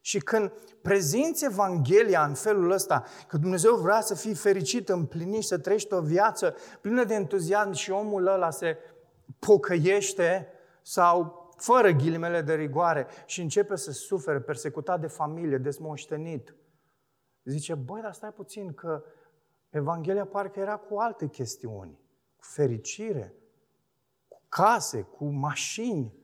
[0.00, 5.58] Și când prezinți Evanghelia în felul ăsta, că Dumnezeu vrea să fii fericit, împlinit, să
[5.58, 8.76] trăiești o viață plină de entuziasm și omul ăla se
[9.38, 10.48] pocăiește
[10.82, 16.54] sau fără ghilimele de rigoare și începe să sufere, persecutat de familie, desmoștenit.
[17.44, 19.04] Zice, băi, dar stai puțin că
[19.70, 21.98] Evanghelia parcă era cu alte chestiuni,
[22.36, 23.34] cu fericire,
[24.28, 26.14] cu case, cu mașini.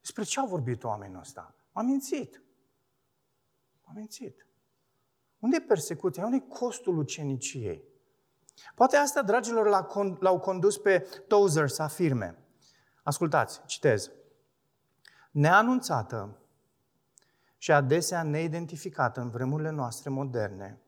[0.00, 1.54] Despre ce au vorbit oamenii ăsta?
[1.72, 2.42] M-a mințit.
[3.84, 4.46] M-a mințit.
[5.38, 6.24] Unde e persecuția?
[6.24, 7.84] Unde e costul uceniciei?
[8.74, 9.88] Poate asta, dragilor,
[10.20, 12.38] l-au condus pe Tozer să afirme.
[13.02, 14.10] Ascultați, citez
[15.30, 16.38] neanunțată
[17.58, 20.80] și adesea neidentificată în vremurile noastre moderne,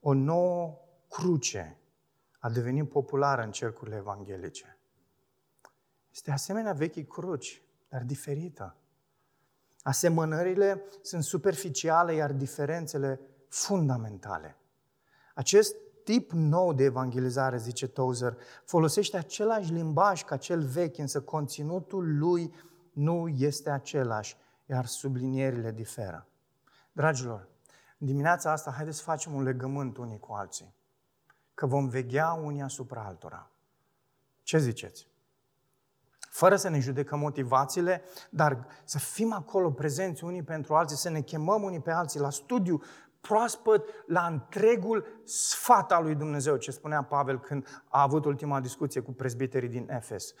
[0.00, 1.76] o nouă cruce
[2.38, 4.78] a devenit populară în cercurile evanghelice.
[6.10, 8.76] Este asemenea vechii cruci, dar diferită.
[9.82, 14.56] Asemănările sunt superficiale, iar diferențele fundamentale.
[15.34, 22.18] Acest tip nou de evangelizare, zice Tozer, folosește același limbaj ca cel vechi, însă conținutul
[22.18, 22.54] lui
[22.92, 26.26] nu este același, iar sublinierile diferă.
[26.92, 27.48] Dragilor,
[27.98, 30.74] în dimineața asta, haideți să facem un legământ unii cu alții.
[31.54, 33.50] Că vom veghea unii asupra altora.
[34.42, 35.10] Ce ziceți?
[36.18, 41.20] Fără să ne judecăm motivațiile, dar să fim acolo prezenți unii pentru alții, să ne
[41.20, 42.82] chemăm unii pe alții la studiu
[43.20, 49.00] proaspăt, la întregul sfat al lui Dumnezeu, ce spunea Pavel când a avut ultima discuție
[49.00, 50.34] cu prezbiterii din Efes.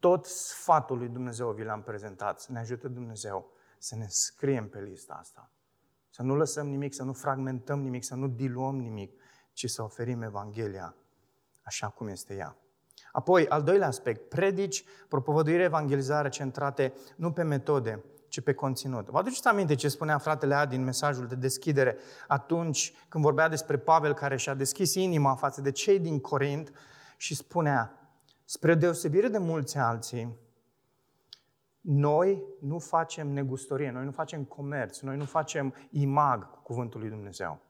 [0.00, 2.40] Tot sfatul lui Dumnezeu vi l-am prezentat.
[2.40, 5.50] Să ne ajute Dumnezeu să ne scriem pe lista asta.
[6.10, 9.20] Să nu lăsăm nimic, să nu fragmentăm nimic, să nu diluăm nimic,
[9.52, 10.94] ci să oferim Evanghelia
[11.62, 12.56] așa cum este ea.
[13.12, 19.08] Apoi, al doilea aspect, predici, propovăduire, evangelizare centrate nu pe metode, ci pe conținut.
[19.08, 21.96] Vă aduceți aminte ce spunea fratele A din mesajul de deschidere
[22.26, 26.72] atunci când vorbea despre Pavel care și-a deschis inima față de cei din Corint
[27.16, 28.07] și spunea,
[28.48, 30.36] spre deosebire de mulți alții,
[31.80, 37.08] noi nu facem negustorie, noi nu facem comerț, noi nu facem imag cu cuvântul lui
[37.08, 37.60] Dumnezeu.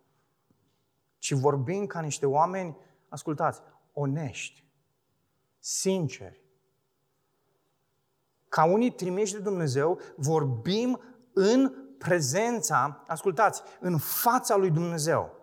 [1.18, 2.76] Ci vorbim ca niște oameni,
[3.08, 3.60] ascultați,
[3.92, 4.64] onești,
[5.58, 6.40] sinceri.
[8.48, 11.00] Ca unii trimiși de Dumnezeu, vorbim
[11.32, 15.37] în prezența, ascultați, în fața lui Dumnezeu.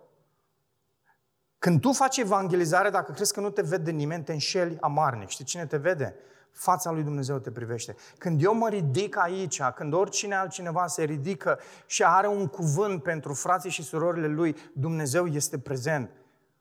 [1.60, 5.30] Când tu faci evangelizare, dacă crezi că nu te vede nimeni, te înșeli amarnic.
[5.30, 6.16] Știi cine te vede?
[6.52, 7.96] Fața lui Dumnezeu te privește.
[8.18, 13.34] Când eu mă ridic aici, când oricine altcineva se ridică și are un cuvânt pentru
[13.34, 16.10] frații și surorile lui, Dumnezeu este prezent.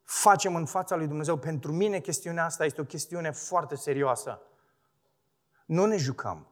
[0.05, 1.37] Facem în fața lui Dumnezeu.
[1.37, 4.41] Pentru mine chestiunea asta este o chestiune foarte serioasă.
[5.67, 6.47] Nu ne jucăm.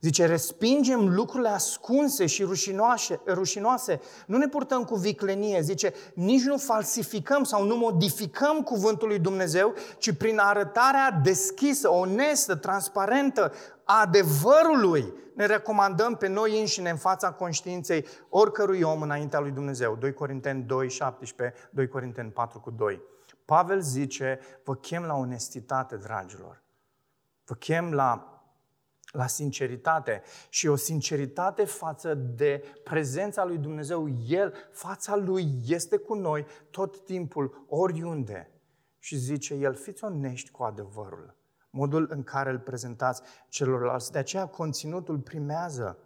[0.00, 4.00] Zice, respingem lucrurile ascunse și rușinoase, rușinoase.
[4.26, 5.60] Nu ne purtăm cu viclenie.
[5.60, 12.54] Zice, nici nu falsificăm sau nu modificăm cuvântul lui Dumnezeu, ci prin arătarea deschisă, onestă,
[12.54, 13.52] transparentă
[13.84, 19.96] a adevărului ne recomandăm pe noi înșine în fața conștiinței oricărui om înaintea lui Dumnezeu.
[19.96, 23.02] 2 Corinteni 2, 17, 2 Corinteni 4 cu 2.
[23.44, 26.62] Pavel zice, vă chem la onestitate, dragilor.
[27.44, 28.37] Vă chem la
[29.12, 34.08] la sinceritate și o sinceritate față de prezența lui Dumnezeu.
[34.26, 38.50] El, fața lui este cu noi tot timpul, oriunde.
[38.98, 41.36] Și zice el, fiți onești cu adevărul,
[41.70, 44.12] modul în care îl prezentați celorlalți.
[44.12, 45.98] De aceea conținutul primează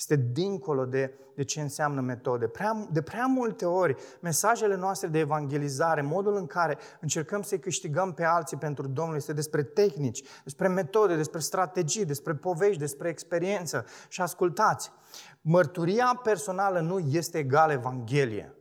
[0.00, 2.46] este dincolo de, de ce înseamnă metode.
[2.46, 8.12] Prea, de prea multe ori, mesajele noastre de evangelizare, modul în care încercăm să-i câștigăm
[8.12, 13.84] pe alții pentru Domnul, este despre tehnici, despre metode, despre strategii, despre povești, despre experiență.
[14.08, 14.92] Și ascultați,
[15.40, 18.54] mărturia personală nu este egal Evanghelie.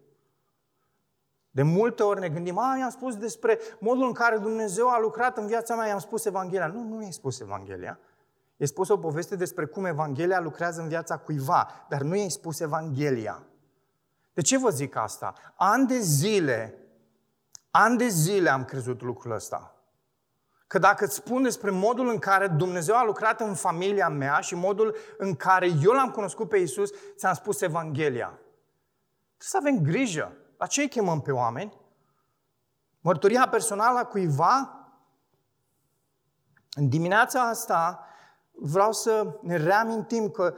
[1.51, 5.37] De multe ori ne gândim, a, i-am spus despre modul în care Dumnezeu a lucrat
[5.37, 6.67] în viața mea, i-am spus Evanghelia.
[6.67, 7.99] Nu, nu i-ai spus Evanghelia.
[8.60, 12.60] E spus o poveste despre cum Evanghelia lucrează în viața cuiva, dar nu i-ai spus
[12.60, 13.43] Evanghelia.
[14.34, 15.34] De ce vă zic asta?
[15.55, 16.78] An de zile,
[17.72, 19.76] an de zile am crezut lucrul ăsta.
[20.68, 24.55] Că dacă îți spun despre modul în care Dumnezeu a lucrat în familia mea și
[24.55, 28.28] modul în care eu l-am cunoscut pe Isus, ți-am spus Evanghelia.
[29.38, 30.34] Trebuie să avem grijă.
[30.57, 31.74] La ce îi chemăm pe oameni?
[32.99, 34.74] Mărturia personală a cuiva?
[36.72, 38.03] În dimineața asta
[38.60, 40.53] vreau să ne reamintim că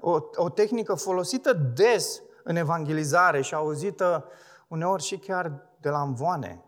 [0.00, 4.28] o, o tehnică folosită des în evangelizare și auzită
[4.68, 6.64] uneori și chiar de la învoane.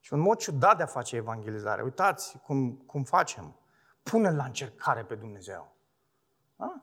[0.00, 1.82] Și un mod ciudat de a face evangelizare.
[1.82, 3.56] Uitați cum, cum facem.
[4.02, 5.74] Pune-l la încercare pe Dumnezeu.
[6.56, 6.82] Da?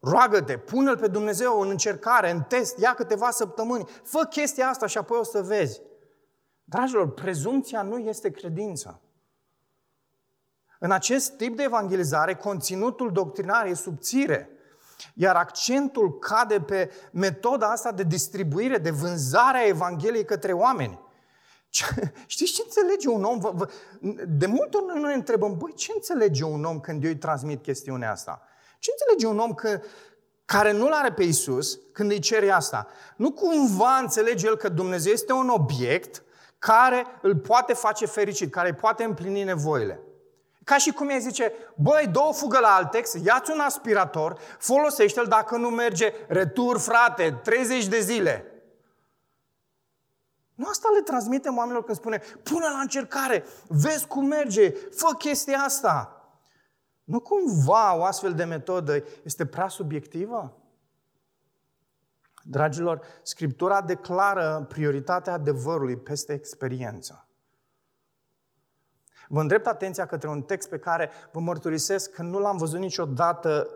[0.00, 4.98] Roagă-te, pune-l pe Dumnezeu în încercare, în test, ia câteva săptămâni, fă chestia asta și
[4.98, 5.80] apoi o să vezi.
[6.64, 9.00] Dragilor, prezumția nu este credință.
[10.84, 14.50] În acest tip de evangelizare, conținutul doctrinar e subțire,
[15.14, 21.00] iar accentul cade pe metoda asta de distribuire, de vânzare a Evangheliei către oameni.
[22.26, 23.40] Știți ce înțelege un om?
[24.26, 27.62] De multe ori noi ne întrebăm, băi, ce înțelege un om când eu îi transmit
[27.62, 28.42] chestiunea asta?
[28.78, 29.80] Ce înțelege un om că,
[30.44, 32.86] care nu-L are pe Isus când îi cere asta?
[33.16, 36.22] Nu cumva înțelege el că Dumnezeu este un obiect
[36.58, 40.00] care îl poate face fericit, care îi poate împlini nevoile.
[40.64, 45.56] Ca și cum ei zice, băi, două fugă la Altex, ia-ți un aspirator, folosește-l, dacă
[45.56, 48.48] nu merge, retur, frate, 30 de zile.
[50.54, 55.58] Nu asta le transmitem oamenilor când spune, pune la încercare, vezi cum merge, fă chestia
[55.58, 56.18] asta.
[57.04, 60.58] Nu cumva o astfel de metodă este prea subiectivă?
[62.42, 67.23] Dragilor, Scriptura declară prioritatea adevărului peste experiență.
[69.28, 73.68] Vă îndrept atenția către un text pe care vă mărturisesc că nu l-am văzut niciodată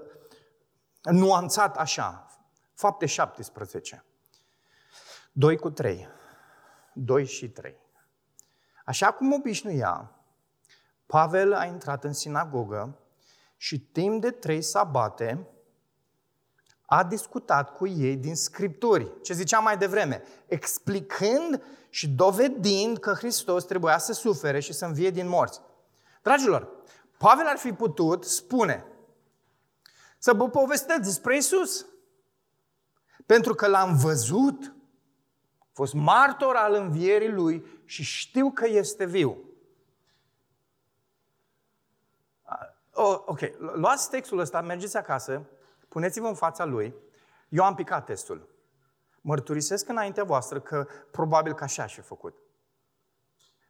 [1.02, 2.26] nuanțat așa.
[2.74, 4.04] Fapte 17.
[5.32, 6.08] 2 cu 3.
[6.92, 7.76] 2 și 3.
[8.84, 10.12] Așa cum obișnuia,
[11.06, 12.98] Pavel a intrat în sinagogă
[13.56, 15.48] și timp de trei sabate
[16.90, 23.64] a discutat cu ei din Scripturi, ce ziceam mai devreme, explicând și dovedind că Hristos
[23.64, 25.60] trebuia să sufere și să învie din morți.
[26.22, 26.68] Dragilor,
[27.18, 28.86] Pavel ar fi putut spune
[30.18, 31.86] să vă povestesc despre Isus.
[33.26, 34.74] Pentru că l-am văzut,
[35.58, 39.38] a fost martor al învierii lui și știu că este viu.
[42.92, 43.40] Oh, ok,
[43.74, 45.48] luați textul ăsta, mergeți acasă,
[45.88, 46.94] puneți-vă în fața lui.
[47.48, 48.48] Eu am picat testul.
[49.20, 52.36] Mărturisesc înaintea voastră că probabil că așa și făcut.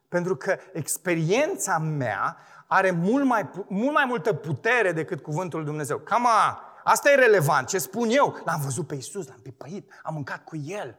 [0.09, 5.99] Pentru că experiența mea are mult mai, mult mai multă putere decât cuvântul Lui Dumnezeu.
[5.99, 7.66] Cam a, asta e relevant.
[7.66, 8.41] Ce spun eu?
[8.45, 10.99] L-am văzut pe Isus, l-am pipăit, am mâncat cu El.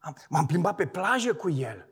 [0.00, 1.88] Am, m-am plimbat pe plajă cu El.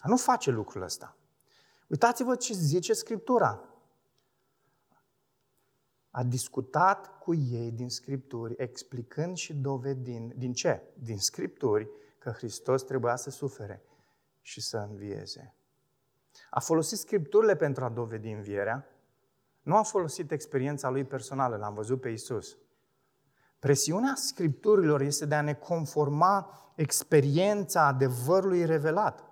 [0.00, 1.16] Dar nu face lucrul ăsta.
[1.86, 3.60] Uitați-vă ce zice Scriptura.
[6.14, 10.82] A discutat cu ei din Scripturi, explicând și dovedind, din ce?
[10.94, 11.88] Din Scripturi,
[12.18, 13.82] că Hristos trebuia să sufere
[14.40, 15.54] și să învieze.
[16.50, 18.86] A folosit Scripturile pentru a dovedi învierea,
[19.62, 22.56] nu a folosit experiența lui personală, l-am văzut pe Isus.
[23.58, 29.24] Presiunea Scripturilor este de a ne conforma experiența adevărului revelat.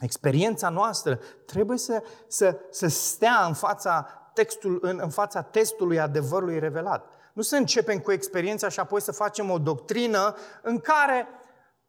[0.00, 6.58] Experiența noastră trebuie să, să, să stea în fața, textul, în, în fața testului adevărului
[6.58, 7.04] revelat.
[7.32, 11.26] Nu să începem cu experiența și apoi să facem o doctrină în care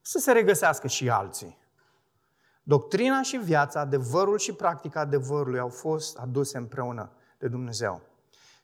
[0.01, 1.57] să se regăsească și alții.
[2.63, 8.01] Doctrina și viața, adevărul și practica adevărului au fost aduse împreună de Dumnezeu.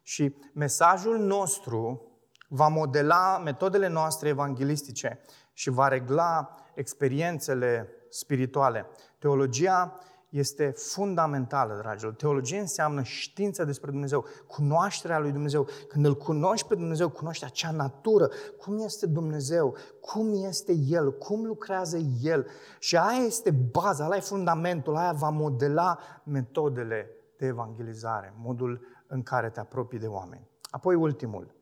[0.01, 2.11] Și mesajul nostru
[2.47, 5.21] va modela metodele noastre evanghelistice
[5.53, 8.89] și va regla experiențele spirituale.
[9.19, 9.99] Teologia
[10.37, 12.13] este fundamentală, dragilor.
[12.13, 15.67] Teologie înseamnă știință despre Dumnezeu, cunoașterea lui Dumnezeu.
[15.87, 21.45] Când îl cunoști pe Dumnezeu, cunoști acea natură, cum este Dumnezeu, cum este El, cum
[21.45, 22.47] lucrează El.
[22.79, 29.23] Și aia este baza, aia e fundamentul, aia va modela metodele de evangelizare, modul în
[29.23, 30.49] care te apropii de oameni.
[30.69, 31.55] Apoi ultimul.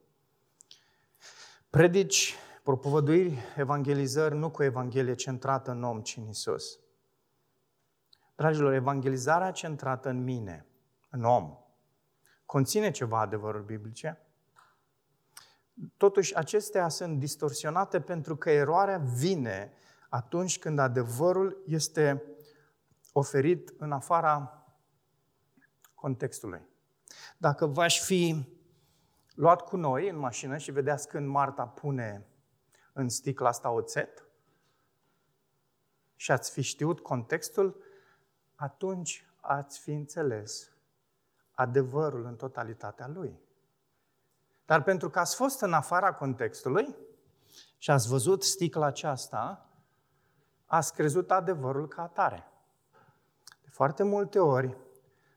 [1.70, 6.80] Predici, propovăduiri, evangelizări, nu cu evanghelie centrată în om, ci în Isus.
[8.36, 10.66] Dragilor, evangelizarea centrată în mine,
[11.10, 11.58] în om,
[12.46, 14.20] conține ceva adevăruri biblice.
[15.98, 19.74] Totuși, acestea sunt distorsionate pentru că eroarea vine
[20.10, 22.24] atunci când adevărul este
[23.12, 24.66] oferit în afara
[25.94, 26.62] contextului.
[27.38, 28.54] Dacă v-aș fi
[29.36, 32.28] luat cu noi în mașină și vedeați când Marta pune
[32.94, 34.28] în sticla asta oțet
[36.16, 37.84] și ați fi știut contextul,
[38.56, 40.70] atunci ați fi înțeles
[41.52, 43.40] adevărul în totalitatea lui.
[44.66, 46.96] Dar pentru că ați fost în afara contextului
[47.78, 49.70] și ați văzut sticla aceasta,
[50.66, 52.52] ați crezut adevărul ca atare.
[53.64, 54.78] De foarte multe ori,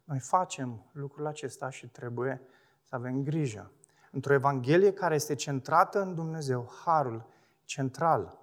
[0.04, 2.40] noi facem lucrul acesta și trebuie
[2.82, 3.72] să avem grijă.
[4.10, 7.26] Într-o Evanghelie care este centrată în Dumnezeu, harul
[7.64, 8.37] central,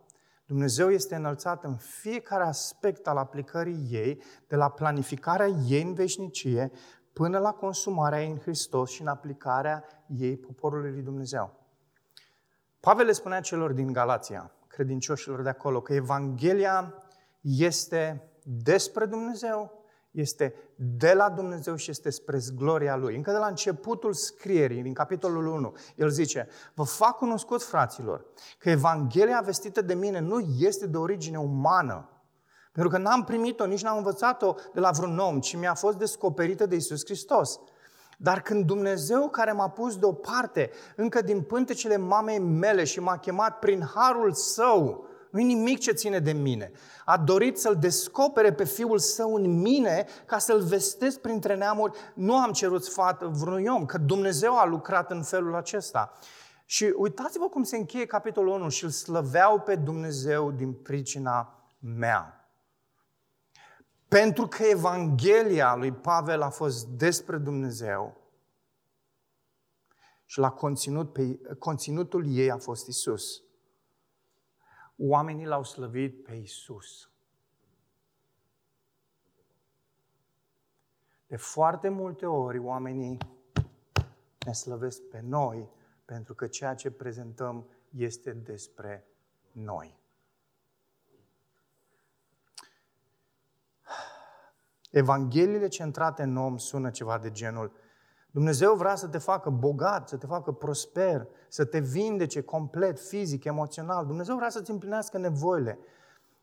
[0.45, 6.71] Dumnezeu este înălțat în fiecare aspect al aplicării ei, de la planificarea ei în veșnicie
[7.13, 11.59] până la consumarea ei în Hristos și în aplicarea ei poporului lui Dumnezeu.
[12.79, 16.93] Pavel le spunea celor din Galația, credincioșilor de acolo, că Evanghelia
[17.41, 19.84] este despre Dumnezeu
[20.15, 23.15] este de la Dumnezeu și este spre gloria Lui.
[23.15, 28.25] Încă de la începutul scrierii, din capitolul 1, el zice, vă fac cunoscut, fraților,
[28.57, 32.09] că Evanghelia vestită de mine nu este de origine umană,
[32.71, 36.65] pentru că n-am primit-o, nici n-am învățat-o de la vreun om, ci mi-a fost descoperită
[36.65, 37.59] de Isus Hristos.
[38.17, 43.59] Dar când Dumnezeu care m-a pus deoparte, încă din pântecele mamei mele și m-a chemat
[43.59, 46.71] prin harul său, nu e nimic ce ține de mine.
[47.05, 51.97] A dorit să-L descopere pe Fiul Său în mine ca să-L vestesc printre neamuri.
[52.13, 56.11] Nu am cerut sfat vreunui om, că Dumnezeu a lucrat în felul acesta.
[56.65, 62.49] Și uitați-vă cum se încheie capitolul 1 și îl slăveau pe Dumnezeu din pricina mea.
[64.07, 68.17] Pentru că Evanghelia lui Pavel a fost despre Dumnezeu
[70.25, 73.44] și la conținut pe, conținutul ei a fost Isus
[74.97, 77.09] oamenii l-au slăvit pe Isus.
[81.27, 83.17] De foarte multe ori oamenii
[84.45, 85.69] ne slăvesc pe noi
[86.05, 89.07] pentru că ceea ce prezentăm este despre
[89.51, 89.99] noi.
[94.91, 97.71] Evangheliile centrate în om sună ceva de genul
[98.35, 103.43] Dumnezeu vrea să te facă bogat, să te facă prosper, să te vindece complet, fizic,
[103.43, 104.05] emoțional.
[104.05, 105.79] Dumnezeu vrea să-ți împlinească nevoile.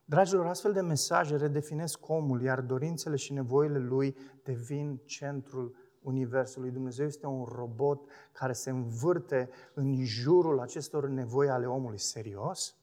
[0.05, 6.71] Dragilor, astfel de mesaje redefinesc omul, iar dorințele și nevoile lui devin centrul Universului.
[6.71, 11.99] Dumnezeu este un robot care se învârte în jurul acestor nevoi ale omului.
[11.99, 12.75] Serios?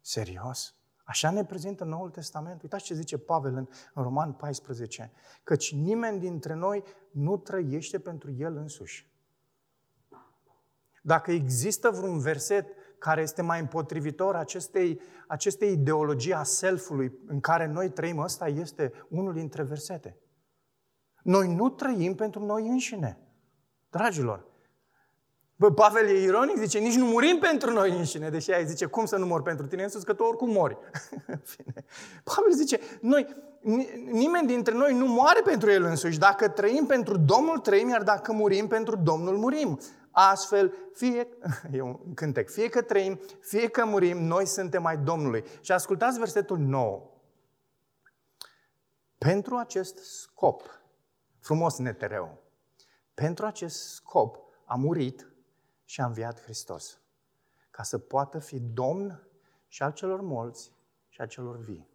[0.00, 0.74] Serios?
[1.04, 2.62] Așa ne prezintă Noul Testament.
[2.62, 5.12] Uitați ce zice Pavel în, în Roman 14.
[5.42, 9.10] Căci nimeni dintre noi nu trăiește pentru el însuși.
[11.02, 12.66] Dacă există vreun verset
[12.98, 18.92] care este mai împotrivitor acestei, acestei ideologii a self-ului în care noi trăim, ăsta este
[19.08, 20.16] unul dintre versete.
[21.22, 23.18] Noi nu trăim pentru noi înșine.
[23.90, 24.46] Dragilor,
[25.56, 29.04] Bă, Pavel e ironic, zice, nici nu murim pentru noi înșine, deși ai zice, cum
[29.04, 30.76] să nu mor pentru tine însuți, că tu oricum mori.
[32.34, 33.26] Pavel zice, noi,
[34.10, 36.18] nimeni dintre noi nu moare pentru el însuși.
[36.18, 39.80] Dacă trăim pentru Domnul, trăim, iar dacă murim pentru Domnul, murim.
[40.10, 41.28] Astfel, fie,
[41.72, 45.44] e un cântec, fie că trăim, fie că murim, noi suntem mai Domnului.
[45.60, 47.10] Și ascultați versetul 9.
[49.18, 50.62] Pentru acest scop,
[51.40, 52.42] frumos netereu,
[53.14, 55.31] pentru acest scop a murit
[55.92, 56.98] și a înviat Hristos,
[57.70, 59.22] ca să poată fi Domn
[59.68, 60.72] și al celor morți
[61.08, 61.88] și al celor vii.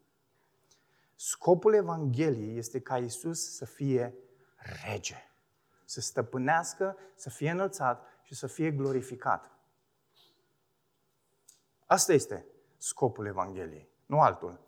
[1.16, 4.14] Scopul Evangheliei este ca Isus să fie
[4.56, 5.32] rege,
[5.86, 9.52] să stăpânească, să fie înălțat și să fie glorificat.
[11.86, 12.46] Asta este
[12.78, 14.60] scopul Evangheliei, nu altul.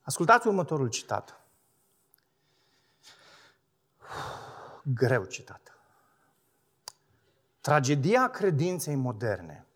[0.00, 1.40] Ascultați următorul citat.
[4.94, 5.67] Greu citat.
[7.68, 9.66] Tragedia credinței moderne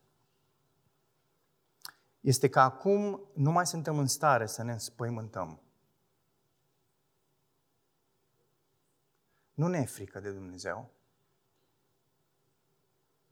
[2.20, 5.60] este că acum nu mai suntem în stare să ne înspăimântăm.
[9.54, 10.90] Nu ne e frică de Dumnezeu.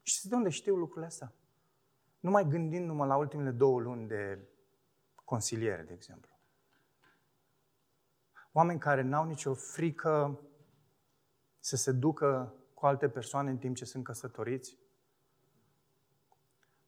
[0.03, 1.33] Și de unde știu lucrurile astea?
[2.21, 4.49] Numai gândindu-mă la ultimele două luni de
[5.25, 6.31] consiliere, de exemplu.
[8.53, 10.41] Oameni care n-au nicio frică
[11.59, 14.77] să se ducă cu alte persoane în timp ce sunt căsătoriți.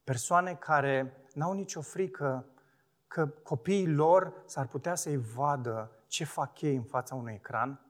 [0.05, 2.47] Persoane care n-au nicio frică
[3.07, 7.87] că copiii lor s-ar putea să-i vadă ce fac ei în fața unui ecran.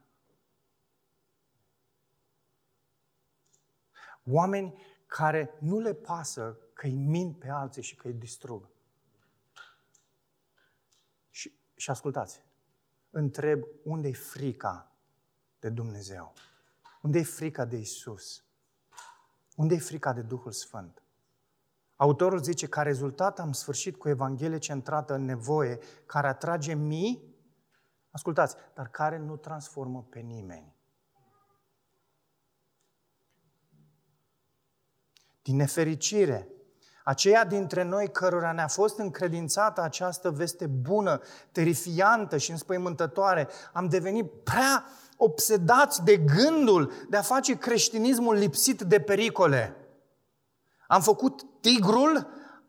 [4.25, 8.69] Oameni care nu le pasă că îi mint pe alții și că îi distrug.
[11.31, 12.43] Și, și ascultați,
[13.11, 14.93] întreb unde e frica
[15.59, 16.33] de Dumnezeu?
[17.03, 18.45] Unde e frica de Isus?
[19.57, 21.03] Unde e frica de Duhul Sfânt?
[21.97, 27.37] Autorul zice, ca rezultat am sfârșit cu Evanghelie centrată în nevoie, care atrage mii,
[28.11, 30.75] ascultați, dar care nu transformă pe nimeni.
[35.43, 36.49] Din nefericire,
[37.05, 41.21] aceia dintre noi cărora ne-a fost încredințată această veste bună,
[41.53, 44.85] terifiantă și înspăimântătoare, am devenit prea
[45.17, 49.77] obsedați de gândul de a face creștinismul lipsit de pericole.
[50.87, 52.27] Am făcut tigrul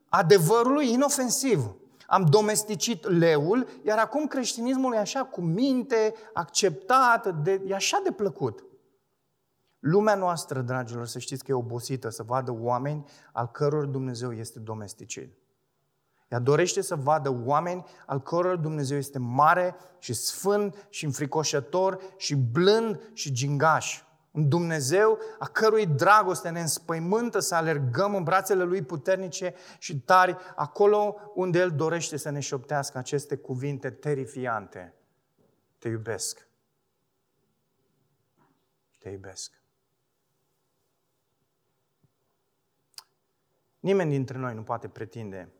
[0.09, 1.75] adevărului inofensiv.
[2.07, 8.11] Am domesticit leul, iar acum creștinismul e așa cu minte, acceptat, de, e așa de
[8.11, 8.63] plăcut.
[9.83, 14.59] Lumea noastră, dragilor, să știți că e obosită să vadă oameni al căror Dumnezeu este
[14.59, 15.37] domesticit.
[16.27, 22.35] Ea dorește să vadă oameni al căror Dumnezeu este mare și sfânt și înfricoșător și
[22.35, 24.03] blând și gingaș.
[24.31, 30.37] Un Dumnezeu a cărui dragoste ne înspăimântă să alergăm în brațele Lui puternice și tari,
[30.55, 34.93] acolo unde El dorește să ne șoptească aceste cuvinte terifiante.
[35.77, 36.47] Te iubesc.
[38.99, 39.62] Te iubesc.
[43.83, 45.53] Nimeni dintre noi nu poate pretinde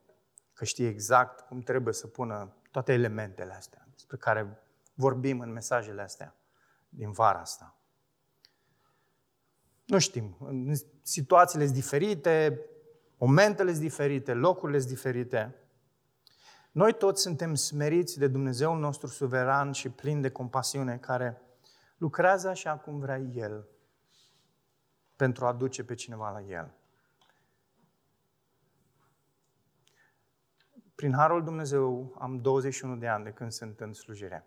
[0.54, 4.64] că știe exact cum trebuie să pună toate elementele astea despre care
[4.94, 6.36] vorbim în mesajele astea
[6.90, 7.78] din vara asta.
[9.86, 10.38] Nu știm,
[11.02, 12.60] situațiile sunt diferite,
[13.18, 15.56] momentele sunt diferite, locurile sunt diferite.
[16.72, 21.42] Noi toți suntem smeriți de Dumnezeul nostru suveran și plin de compasiune, care
[21.98, 23.68] lucrează așa cum vrea El
[25.16, 26.74] pentru a aduce pe cineva la El.
[31.04, 34.46] Prin Harul Dumnezeu am 21 de ani de când sunt în slujire.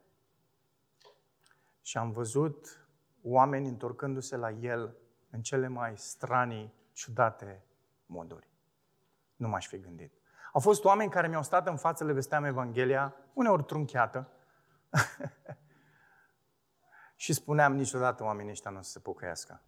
[1.83, 2.89] Și am văzut
[3.23, 4.97] oameni întorcându-se la El
[5.31, 7.65] în cele mai stranii, ciudate
[8.07, 8.51] moduri.
[9.37, 10.13] Nu m-aș fi gândit.
[10.53, 14.29] Au fost oameni care mi-au stat în față, le vesteam Evanghelia, uneori trunchiată,
[17.25, 19.63] și spuneam niciodată oamenii ăștia nu o să se pocăiască.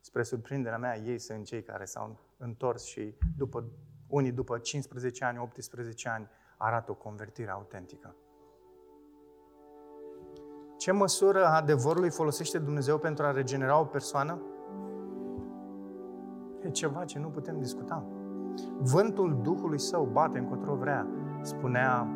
[0.00, 3.70] Spre surprinderea mea, ei sunt cei care s-au întors și după
[4.14, 8.16] unii după 15 ani, 18 ani, arată o convertire autentică.
[10.76, 14.42] Ce măsură a adevărului folosește Dumnezeu pentru a regenera o persoană?
[16.62, 18.04] E ceva ce nu putem discuta.
[18.78, 21.06] Vântul Duhului Său bate încotro vrea,
[21.42, 22.08] spunea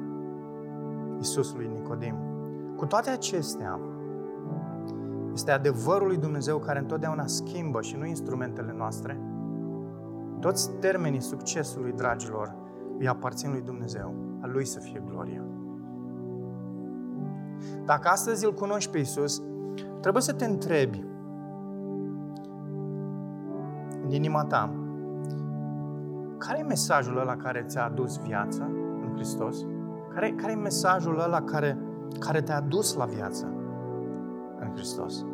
[1.17, 2.17] Iisus lui Nicodim.
[2.77, 3.81] Cu toate acestea,
[5.33, 9.21] este adevărul lui Dumnezeu care întotdeauna schimbă și nu instrumentele noastre.
[10.41, 12.55] Toți termenii succesului, dragilor,
[12.99, 14.15] îi aparțin lui Dumnezeu.
[14.41, 15.43] A Lui să fie gloria.
[17.85, 19.43] Dacă astăzi îl cunoști pe Iisus,
[20.01, 21.05] trebuie să te întrebi
[24.05, 24.73] în inima ta,
[26.39, 28.63] care e mesajul ăla care ți-a adus viață
[29.03, 29.65] în Hristos?
[30.15, 31.79] Care, care e mesajul ăla care,
[32.19, 33.53] care te-a dus la viață
[34.61, 35.25] în Hristos?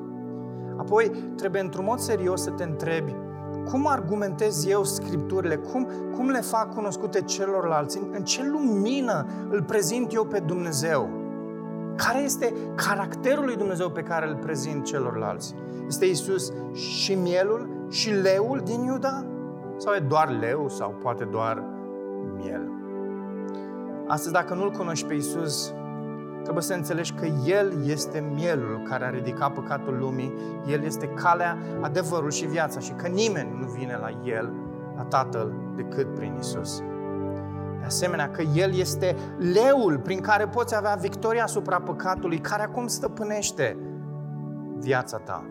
[0.77, 3.17] Apoi, trebuie într-un mod serios să te întrebi
[3.71, 9.63] cum argumentez eu scripturile, cum, cum le fac cunoscute celorlalți, în, în ce lumină îl
[9.63, 11.09] prezint eu pe Dumnezeu.
[11.97, 15.55] Care este caracterul lui Dumnezeu pe care îl prezint celorlalți?
[15.87, 19.25] Este Isus și mielul și leul din Iuda?
[19.77, 21.63] Sau e doar leu sau poate doar
[22.37, 22.71] miel?
[24.07, 25.73] Astăzi, dacă nu-L cunoști pe Isus,
[26.45, 30.35] trebuie să înțelegi că El este mielul care a ridicat păcatul lumii,
[30.67, 34.53] El este calea, adevărul și viața și că nimeni nu vine la El,
[34.97, 36.83] la Tatăl, decât prin Isus.
[37.79, 42.87] De asemenea, că El este leul prin care poți avea victoria asupra păcatului, care acum
[42.87, 43.77] stăpânește
[44.79, 45.45] viața ta.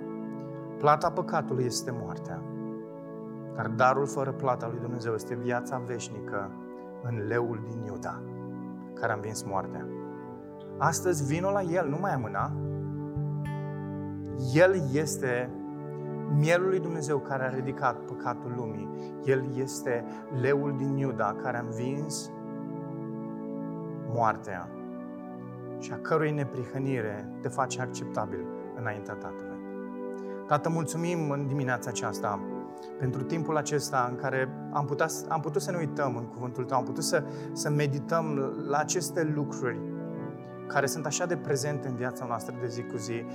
[0.77, 2.41] Plata păcatului este moartea.
[3.55, 6.51] Dar darul fără plata lui Dumnezeu este viața veșnică
[7.03, 8.21] în leul din Iuda,
[8.93, 9.85] care a învins moartea.
[10.84, 12.51] Astăzi vino la El, nu mai amâna.
[14.53, 15.49] El este
[16.38, 18.89] mielul lui Dumnezeu care a ridicat păcatul lumii.
[19.25, 20.05] El este
[20.41, 22.31] leul din Iuda care a învins
[24.13, 24.69] moartea
[25.79, 28.45] și a cărui neprihănire te face acceptabil
[28.79, 29.59] înaintea Tatălui.
[30.47, 32.39] Tată, mulțumim în dimineața aceasta
[32.99, 36.77] pentru timpul acesta în care am putut, am putut să ne uităm în cuvântul Tău,
[36.77, 37.23] am putut să,
[37.53, 39.79] să medităm la aceste lucruri
[40.68, 43.26] care sunt așa de prezente în viața noastră de zi cu zi.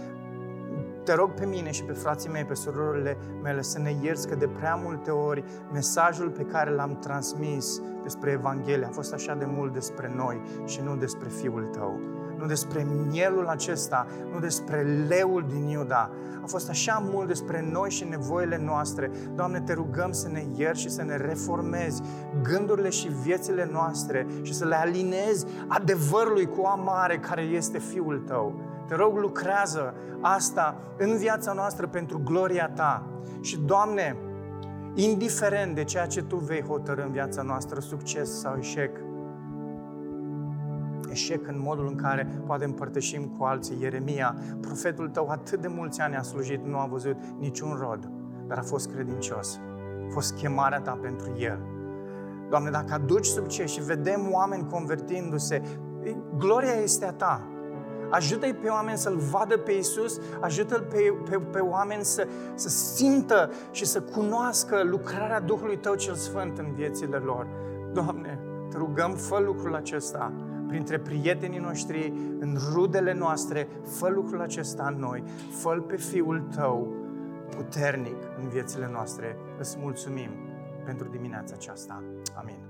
[1.05, 4.35] Te rog pe mine și pe frații mei, pe surorile mele, să ne ierți că
[4.35, 9.45] de prea multe ori mesajul pe care l-am transmis despre Evanghelie a fost așa de
[9.45, 12.01] mult despre noi și nu despre Fiul Tău
[12.39, 16.11] nu despre mielul acesta, nu despre leul din Iuda.
[16.43, 19.11] A fost așa mult despre noi și nevoile noastre.
[19.35, 22.03] Doamne, te rugăm să ne ierți și să ne reformezi
[22.43, 28.61] gândurile și viețile noastre și să le alinezi adevărului cu amare care este Fiul Tău.
[28.87, 33.07] Te rog, lucrează asta în viața noastră pentru gloria Ta.
[33.41, 34.17] Și, Doamne,
[34.95, 38.91] indiferent de ceea ce Tu vei hotărâ în viața noastră, succes sau eșec,
[41.11, 43.77] eșec în modul în care poate împărtășim cu alții.
[43.81, 48.11] Ieremia, profetul tău, atât de mulți ani a slujit, nu a văzut niciun rod,
[48.47, 49.61] dar a fost credincios.
[50.09, 51.59] A fost chemarea ta pentru el.
[52.51, 55.63] Doamne, dacă aduci succes și vedem oameni convertindu-se,
[56.39, 57.43] gloria este a ta.
[58.11, 63.51] Ajută-i pe oameni să-L vadă pe Isus, ajută-l pe, pe, pe oameni să, să simtă
[63.71, 67.47] și să cunoască lucrarea Duhului Tău cel Sfânt în viețile lor.
[67.93, 68.41] Doamne,
[68.71, 70.33] te rugăm, fă lucrul acesta
[70.69, 76.95] printre prietenii noștri, în rudele noastre, fă lucrul acesta în noi, fă pe Fiul Tău
[77.57, 79.37] puternic în viețile noastre.
[79.59, 80.31] Îți mulțumim
[80.85, 82.03] pentru dimineața aceasta.
[82.35, 82.68] Amin.